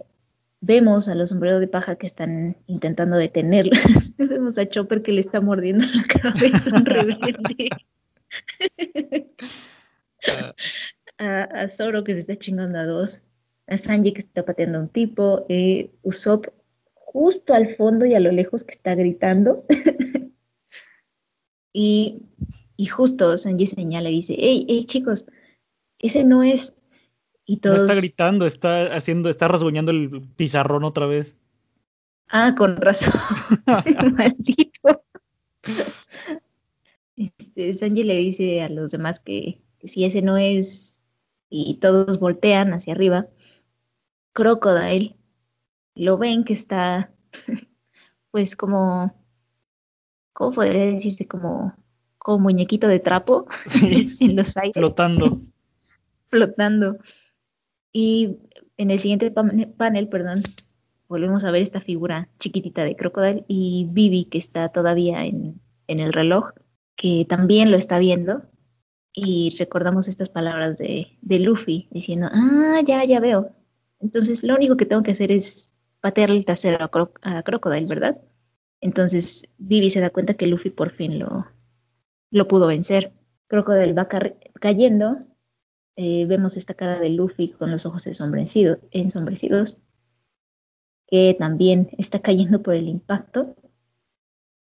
[0.60, 3.78] vemos a los sombreros de paja que están intentando detenerlos.
[4.18, 7.68] vemos a Chopper que le está mordiendo la cabeza a un rebelde.
[10.28, 10.54] Ah
[11.22, 13.22] a, Zoro que se está chingando a dos,
[13.66, 16.46] a Sanji que se está pateando a un tipo, eh, Usopp
[16.94, 19.64] justo al fondo y a lo lejos que está gritando.
[21.72, 22.22] Y,
[22.76, 25.26] y justo Sanji señala y dice, hey, hey chicos,
[25.98, 26.74] ese no es.
[27.44, 27.82] Y todos...
[27.82, 31.36] está gritando, está haciendo, está rasguñando el pizarrón otra vez.
[32.28, 33.12] Ah, con razón.
[34.16, 35.04] Maldito.
[37.16, 41.02] Este, Sanji le dice a los demás que, si ese no es,
[41.50, 43.28] y todos voltean hacia arriba,
[44.32, 45.16] Crocodile
[45.94, 47.12] lo ven que está,
[48.30, 49.21] pues como,
[50.32, 51.26] ¿cómo podría decirse?
[51.26, 51.74] Como,
[52.18, 53.46] como muñequito de trapo
[54.20, 54.74] en los aires.
[54.74, 55.40] Flotando.
[56.28, 56.98] Flotando.
[57.92, 58.38] Y
[58.76, 60.42] en el siguiente panel, perdón,
[61.08, 66.00] volvemos a ver esta figura chiquitita de Crocodile y Vivi que está todavía en, en
[66.00, 66.52] el reloj,
[66.96, 68.42] que también lo está viendo.
[69.14, 73.50] Y recordamos estas palabras de, de Luffy diciendo, ah, ya, ya veo.
[74.00, 75.70] Entonces lo único que tengo que hacer es
[76.00, 76.90] patearle el trasero
[77.22, 78.18] a, Crocodile, ¿verdad?
[78.82, 83.12] Entonces Vivi se da cuenta que Luffy por fin lo, pudo vencer.
[83.46, 84.08] Crocodile va
[84.60, 85.18] cayendo.
[85.96, 89.78] Eh, vemos esta cara de Luffy con los ojos ensombrecidos,
[91.06, 93.54] que también está cayendo por el impacto.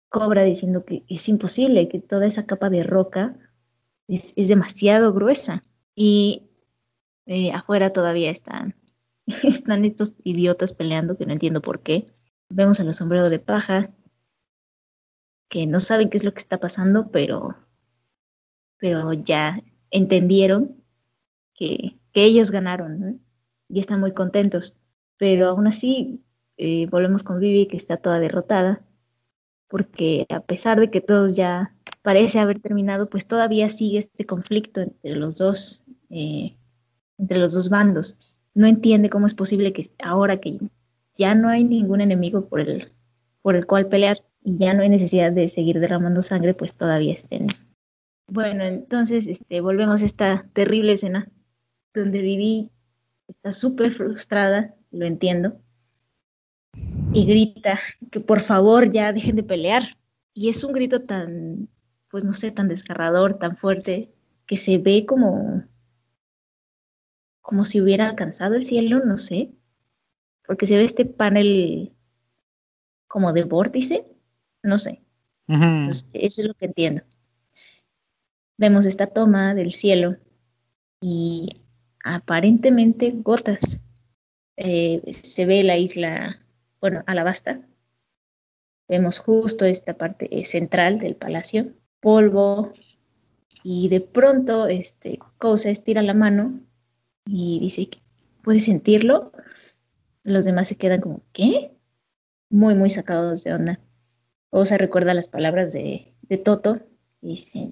[0.09, 3.35] Cobra diciendo que es imposible, que toda esa capa de roca
[4.07, 5.63] es, demasiado gruesa.
[5.95, 6.43] Y
[7.25, 8.75] eh, afuera todavía están
[9.43, 12.14] están estos idiotas peleando que no entiendo por qué.
[12.49, 13.89] Vemos a los sombreros de paja
[15.49, 17.55] que no saben qué es lo que está pasando, pero,
[18.77, 20.83] pero ya entendieron
[21.53, 23.21] que, ellos ganaron
[23.67, 24.77] y están muy contentos.
[25.17, 26.23] Pero aún así,
[26.55, 28.85] eh, volvemos con Vivi que está toda derrotada,
[29.67, 34.79] porque a pesar de que todos ya parece haber terminado, pues todavía sigue este conflicto
[34.79, 36.55] entre los dos, eh,
[37.17, 38.17] entre los dos bandos
[38.55, 40.57] no entiende cómo es posible que ahora que
[41.15, 42.91] ya no hay ningún enemigo por el,
[43.41, 47.13] por el cual pelear y ya no hay necesidad de seguir derramando sangre, pues todavía
[47.13, 47.47] estén.
[48.27, 51.29] Bueno, entonces este, volvemos a esta terrible escena
[51.93, 52.71] donde Vivi
[53.27, 55.57] está súper frustrada, lo entiendo,
[57.13, 57.79] y grita
[58.11, 59.97] que por favor ya dejen de pelear.
[60.33, 61.69] Y es un grito tan,
[62.09, 64.11] pues no sé, tan desgarrador, tan fuerte,
[64.45, 65.63] que se ve como
[67.41, 69.53] como si hubiera alcanzado el cielo, no sé,
[70.47, 71.93] porque se ve este panel
[73.07, 74.05] como de vórtice,
[74.63, 75.01] no sé.
[75.47, 77.03] eso es lo que entiendo.
[78.57, 80.17] Vemos esta toma del cielo
[81.01, 81.61] y
[82.03, 83.81] aparentemente gotas.
[84.57, 86.41] Eh, se ve la isla,
[86.79, 87.61] bueno, Alabasta.
[88.87, 92.71] Vemos justo esta parte eh, central del palacio, polvo,
[93.63, 96.59] y de pronto este, Cosa estira la mano
[97.25, 97.89] y dice,
[98.43, 99.31] ¿puedes sentirlo?
[100.25, 101.71] Los demás se quedan como, ¿qué?
[102.49, 103.79] Muy, muy sacados de onda.
[104.49, 106.81] Osa recuerda las palabras de, de Toto
[107.21, 107.71] y dice,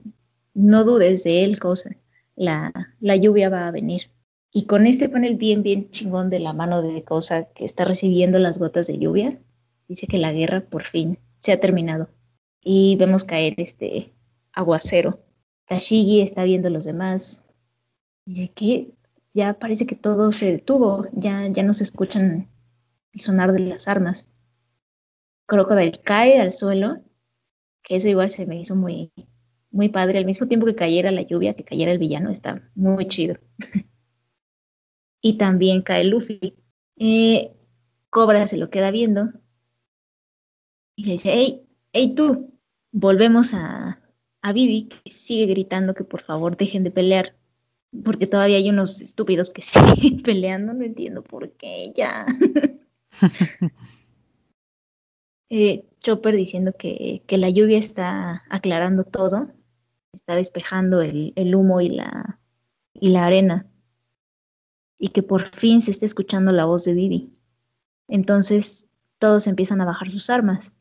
[0.54, 1.98] no dudes de él, cosa,
[2.36, 4.12] la, la lluvia va a venir.
[4.52, 8.38] Y con este panel bien, bien chingón de la mano de Cosa que está recibiendo
[8.38, 9.40] las gotas de lluvia,
[9.88, 12.10] dice que la guerra por fin se ha terminado.
[12.62, 14.14] Y vemos caer este
[14.52, 15.20] aguacero.
[15.66, 17.44] Tashigi está viendo a los demás.
[18.26, 18.94] Dice, ¿qué?
[19.34, 22.50] Ya parece que todo se detuvo, ya, ya no se escuchan
[23.12, 24.28] el sonar de las armas.
[25.48, 27.02] Crocodile cae al suelo,
[27.82, 29.12] que eso igual se me hizo muy,
[29.72, 33.08] muy padre, al mismo tiempo que cayera la lluvia, que cayera el villano, está muy
[33.08, 33.38] chido.
[35.22, 36.56] y también cae Luffy.
[36.98, 37.52] Eh,
[38.10, 39.32] Cobra se lo queda viendo
[40.96, 42.54] y le dice, hey, hey tú,
[42.92, 44.00] volvemos a,
[44.42, 47.36] a Vivi, que sigue gritando que por favor dejen de pelear
[48.04, 49.62] porque todavía hay unos estúpidos que
[49.98, 52.26] siguen peleando, no entiendo por qué, ya.
[55.50, 59.50] eh, Chopper diciendo que, que, la lluvia está aclarando todo,
[60.12, 62.40] está despejando el, el humo y la,
[62.94, 63.68] y la arena,
[64.98, 67.34] y que por fin se está escuchando la voz de Vivi.
[68.08, 68.88] Entonces
[69.20, 70.74] todos empiezan a bajar sus armas.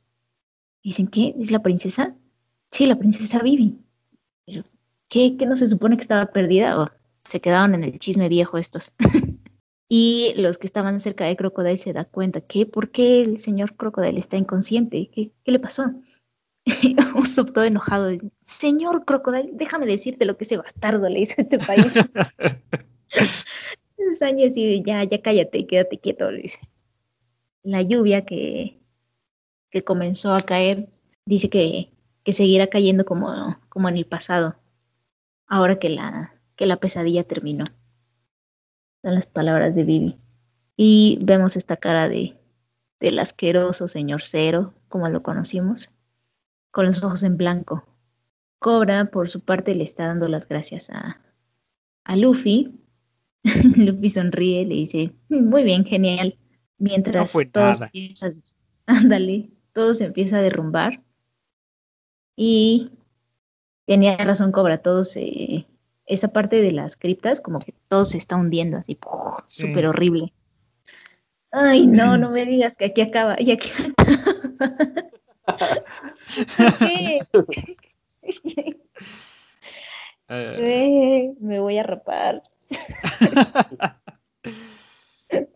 [0.83, 1.35] Dicen, ¿qué?
[1.39, 2.17] ¿Es la princesa?
[2.71, 3.79] Sí, la princesa Vivi.
[4.45, 4.65] Pero,
[5.09, 6.93] ¿qué, ¿qué no se supone que estaba perdida?
[7.29, 8.93] Se quedaron en el chisme viejo estos.
[9.89, 13.77] y los que estaban cerca de Crocodile se da cuenta que, ¿por qué el señor
[13.77, 15.11] Crocodile está inconsciente?
[15.13, 15.93] ¿Qué, qué le pasó?
[17.17, 18.11] Usopp todo enojado,
[18.45, 21.87] señor Crocodile, déjame decirte lo que ese bastardo le hizo a este país.
[24.19, 26.61] Sanji así ya, ya cállate y quédate quieto, le dice.
[27.63, 28.81] La lluvia que,
[29.71, 30.89] que comenzó a caer,
[31.25, 31.93] dice que,
[32.25, 34.57] que seguirá cayendo como, como en el pasado,
[35.47, 37.65] ahora que la, que la pesadilla terminó.
[39.03, 40.17] Son las palabras de Vivi.
[40.77, 42.37] Y vemos esta cara de
[43.01, 45.91] del asqueroso señor Cero, como lo conocimos,
[46.71, 47.85] con los ojos en blanco,
[48.61, 51.21] Cobra, por su parte, le está dando las gracias a,
[52.05, 52.79] a Luffy.
[53.77, 56.39] Luffy sonríe, le dice, "Mm, muy bien, genial.
[56.79, 57.87] Mientras fue todo se nada.
[57.93, 58.31] empieza,
[58.87, 61.03] ándale, todo se empieza a derrumbar.
[62.37, 62.93] Y
[63.85, 65.67] tenía razón Cobra, todo se,
[66.07, 68.99] esa parte de las criptas, como que todo se está hundiendo así,
[69.47, 70.33] súper horrible.
[71.51, 73.71] Ay, no, no me digas que aquí acaba, y aquí
[76.57, 77.21] ¿Por qué?
[80.29, 82.43] Eh, Eh, me voy a rapar.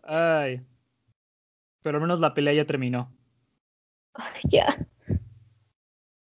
[0.03, 0.61] Ay.
[1.81, 3.11] Pero al menos la pelea ya terminó.
[4.13, 4.87] Ay, ya.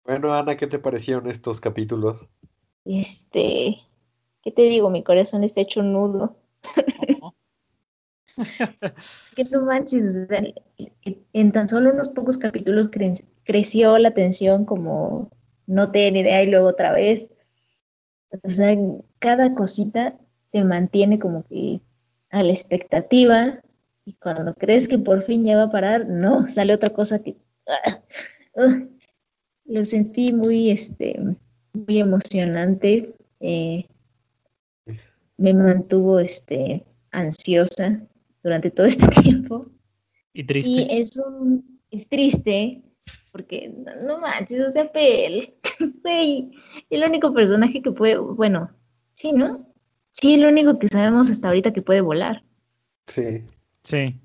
[0.04, 2.28] Bueno, Ana, ¿qué te parecieron estos capítulos?
[2.84, 3.78] Este,
[4.46, 4.90] ¿qué te digo?
[4.90, 6.38] Mi corazón está hecho un nudo.
[9.24, 10.42] Es que no manches, o sea,
[11.34, 15.30] en tan solo unos pocos capítulos cre- creció la tensión como
[15.68, 17.30] no tiene idea y luego otra vez.
[18.44, 18.76] O sea,
[19.20, 20.18] cada cosita
[20.52, 21.82] te mantiene como que
[22.30, 23.60] a la expectativa
[24.06, 27.38] y cuando crees que por fin ya va a parar, no, sale otra cosa que...
[27.68, 28.02] ah.
[29.66, 31.20] Lo sentí muy, este,
[31.74, 33.16] muy emocionante.
[33.42, 33.86] eh,
[35.38, 38.02] me mantuvo, este, ansiosa
[38.44, 39.66] durante todo este tiempo.
[40.34, 41.00] Y Y triste.
[41.00, 42.82] es un es triste
[43.32, 45.54] porque no, no manches, o sea, Pel,
[46.04, 46.52] güey,
[46.90, 48.72] el único personaje que puede, bueno,
[49.14, 49.68] sí, ¿no?
[50.12, 52.44] Sí, el único que sabemos hasta ahorita que puede volar.
[53.08, 53.44] Sí.
[53.84, 54.16] Sí.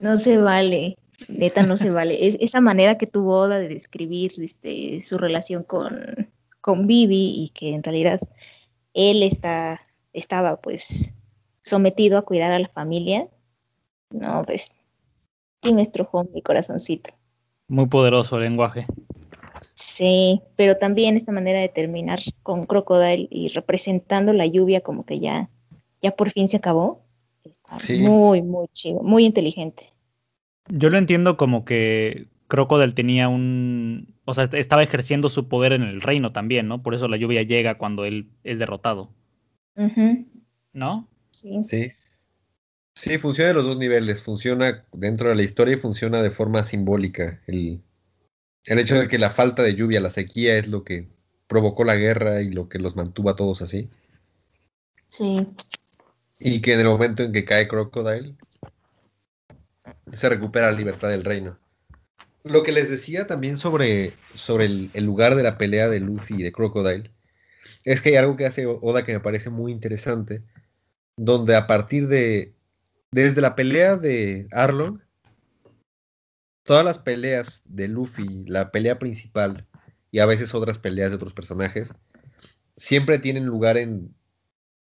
[0.00, 0.98] No se vale,
[1.28, 2.26] neta, no se vale.
[2.26, 6.28] Es, esa manera que tuvo Oda de describir este, su relación con,
[6.60, 8.20] con Vivi y que en realidad
[8.94, 9.80] él está,
[10.12, 11.12] estaba pues
[11.62, 13.28] sometido a cuidar a la familia.
[14.10, 14.72] No, pues
[15.62, 17.10] sí me estrujó mi corazoncito.
[17.68, 18.86] Muy poderoso el lenguaje.
[19.74, 25.20] Sí, pero también esta manera de terminar con Crocodile y representando la lluvia como que
[25.20, 25.48] ya,
[26.00, 27.02] ya por fin se acabó.
[27.44, 27.98] Está Sí.
[27.98, 29.92] muy, muy chido, muy inteligente.
[30.68, 34.14] Yo lo entiendo como que Crocodile tenía un.
[34.24, 36.82] O sea, est- estaba ejerciendo su poder en el reino también, ¿no?
[36.82, 39.10] Por eso la lluvia llega cuando él es derrotado,
[40.72, 41.08] ¿no?
[41.30, 41.60] sí.
[41.68, 41.92] Sí.
[42.94, 44.22] Sí, funciona de los dos niveles.
[44.22, 47.40] Funciona dentro de la historia y funciona de forma simbólica.
[47.46, 47.82] El,
[48.66, 51.08] el hecho de que la falta de lluvia, la sequía, es lo que
[51.46, 53.88] provocó la guerra y lo que los mantuvo a todos así.
[55.08, 55.46] Sí,
[56.38, 58.34] Y que en el momento en que cae Crocodile,
[60.12, 61.58] se recupera la libertad del reino.
[62.44, 66.34] Lo que les decía también sobre, sobre el, el lugar de la pelea de Luffy
[66.34, 67.10] y de Crocodile,
[67.84, 70.42] es que hay algo que hace Oda que me parece muy interesante,
[71.16, 72.54] donde a partir de,
[73.10, 75.00] desde la pelea de Arlong,
[76.64, 79.66] todas las peleas de Luffy, la pelea principal
[80.10, 81.92] y a veces otras peleas de otros personajes,
[82.76, 84.14] siempre tienen lugar en,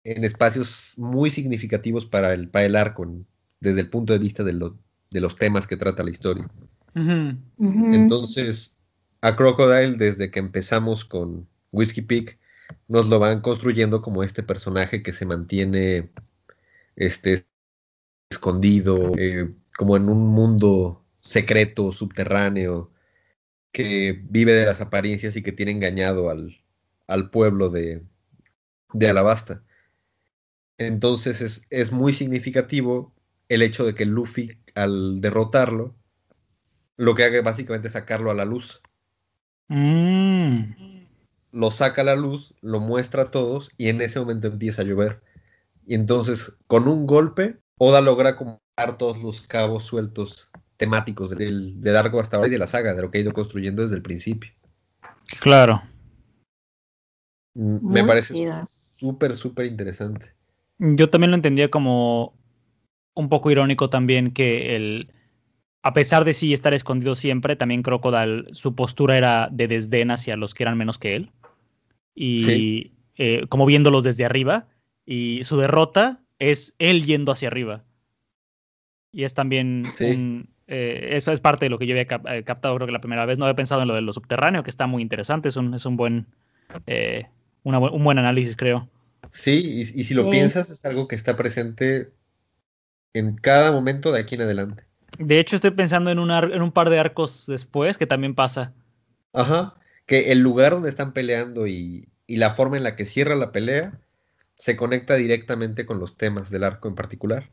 [0.04, 3.26] en espacios muy significativos para el, para el arco, en-
[3.60, 4.78] desde el punto de vista de, lo-
[5.10, 6.48] de los temas que trata la historia.
[7.92, 8.78] Entonces,
[9.20, 12.38] a Crocodile, desde que empezamos con Whiskey Peak,
[12.88, 16.10] nos lo van construyendo como este personaje que se mantiene
[16.96, 17.46] este,
[18.30, 22.90] escondido, eh, como en un mundo secreto, subterráneo,
[23.72, 26.58] que vive de las apariencias y que tiene engañado al,
[27.06, 28.02] al pueblo de,
[28.92, 29.62] de Alabasta.
[30.78, 33.12] Entonces es, es muy significativo
[33.48, 35.96] el hecho de que Luffy, al derrotarlo,
[36.96, 38.82] lo que haga básicamente es sacarlo a la luz.
[39.68, 40.97] Mm.
[41.52, 44.84] Lo saca a la luz, lo muestra a todos y en ese momento empieza a
[44.84, 45.22] llover.
[45.86, 51.96] Y entonces, con un golpe, Oda logra acomodar todos los cabos sueltos temáticos del, del
[51.96, 54.02] arco hasta ahora y de la saga, de lo que ha ido construyendo desde el
[54.02, 54.52] principio.
[55.40, 55.82] Claro.
[57.54, 58.34] Mm, Muy Me parece
[58.68, 60.32] súper, súper interesante.
[60.78, 62.34] Yo también lo entendía como
[63.14, 65.12] un poco irónico también que el,
[65.82, 70.36] a pesar de sí estar escondido siempre, también Crocodile, su postura era de desdén hacia
[70.36, 71.32] los que eran menos que él.
[72.20, 72.92] Y Sí.
[73.16, 74.66] eh, como viéndolos desde arriba.
[75.06, 77.84] Y su derrota es él yendo hacia arriba.
[79.12, 80.04] Y es también Sí.
[80.04, 82.92] un, eh, es, es parte de lo que yo había cap- eh, captado, creo que
[82.92, 83.38] la primera vez.
[83.38, 85.48] No había pensado en lo de lo subterráneo, que está muy interesante.
[85.48, 86.26] Es un, es un buen,
[86.86, 87.26] eh,
[87.62, 88.88] una un buen análisis, creo.
[89.30, 90.30] Sí, y, y si lo Sí.
[90.30, 92.10] piensas, es algo que está presente
[93.14, 94.84] en cada momento de aquí en adelante.
[95.18, 98.34] De hecho, estoy pensando en un, ar- en un par de arcos después que también
[98.34, 98.72] pasa.
[99.32, 99.74] Ajá,
[100.08, 103.52] que el lugar donde están peleando y, y la forma en la que cierra la
[103.52, 104.00] pelea
[104.56, 107.52] se conecta directamente con los temas del arco en particular.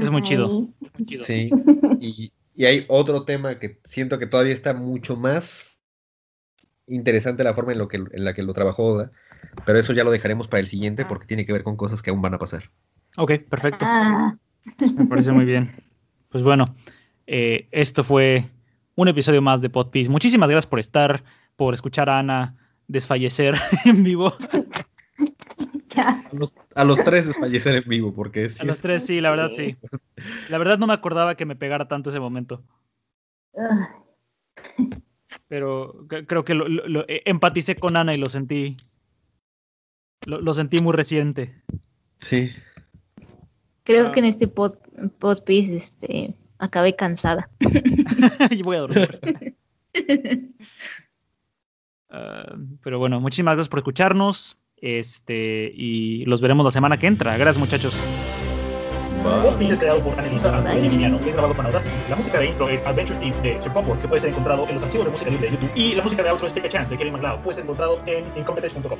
[0.00, 0.46] Es muy chido.
[0.46, 0.88] Ay.
[0.98, 1.24] Muy chido.
[1.24, 1.50] Sí,
[1.98, 5.80] y, y hay otro tema que siento que todavía está mucho más
[6.86, 9.12] interesante la forma en, lo que, en la que lo trabajó Oda,
[9.64, 12.10] pero eso ya lo dejaremos para el siguiente porque tiene que ver con cosas que
[12.10, 12.70] aún van a pasar.
[13.16, 13.78] Ok, perfecto.
[13.80, 14.36] Ah,
[14.96, 15.72] Me parece muy bien.
[16.28, 16.76] Pues bueno,
[17.26, 18.50] eh, esto fue
[18.96, 20.10] un episodio más de Podpiece.
[20.10, 21.24] Muchísimas gracias por estar,
[21.60, 22.56] por escuchar a Ana
[22.88, 23.54] desfallecer
[23.84, 24.32] en vivo.
[25.94, 26.24] ya.
[26.32, 29.20] A los, a los tres desfallecer en vivo, porque sí A los es- tres, sí,
[29.20, 29.76] la verdad sí.
[30.48, 32.62] La verdad no me acordaba que me pegara tanto ese momento.
[35.48, 38.78] Pero cre- creo que lo, lo- lo- eh, empaticé con Ana y lo sentí.
[40.24, 41.54] Lo, lo sentí muy reciente.
[42.20, 42.52] sí.
[43.84, 44.12] creo Ah.
[44.12, 44.76] que en este pod,
[45.18, 47.50] podpiece este, acabé cansada.
[48.50, 49.56] y voy a dormir.
[52.10, 54.58] Ah, pero bueno, muchísimas gracias por escucharnos.
[54.76, 57.36] Este, y los veremos la semana que entra.
[57.36, 57.94] Gracias, muchachos.
[59.22, 59.54] Bye.
[59.58, 60.60] Beat es creado por Anelisa Bye.
[60.60, 61.94] Antonio Emiliano, es grabado con Audacity.
[62.08, 64.74] La música de intro es Adventure Theme de Sir Popor, que puede ser encontrado en
[64.74, 65.72] los archivos de música libre de YouTube.
[65.74, 68.00] Y la música de outro es Take a Chance de Kevin MacLeod, puede ser encontrado
[68.06, 68.98] en incompetence.com.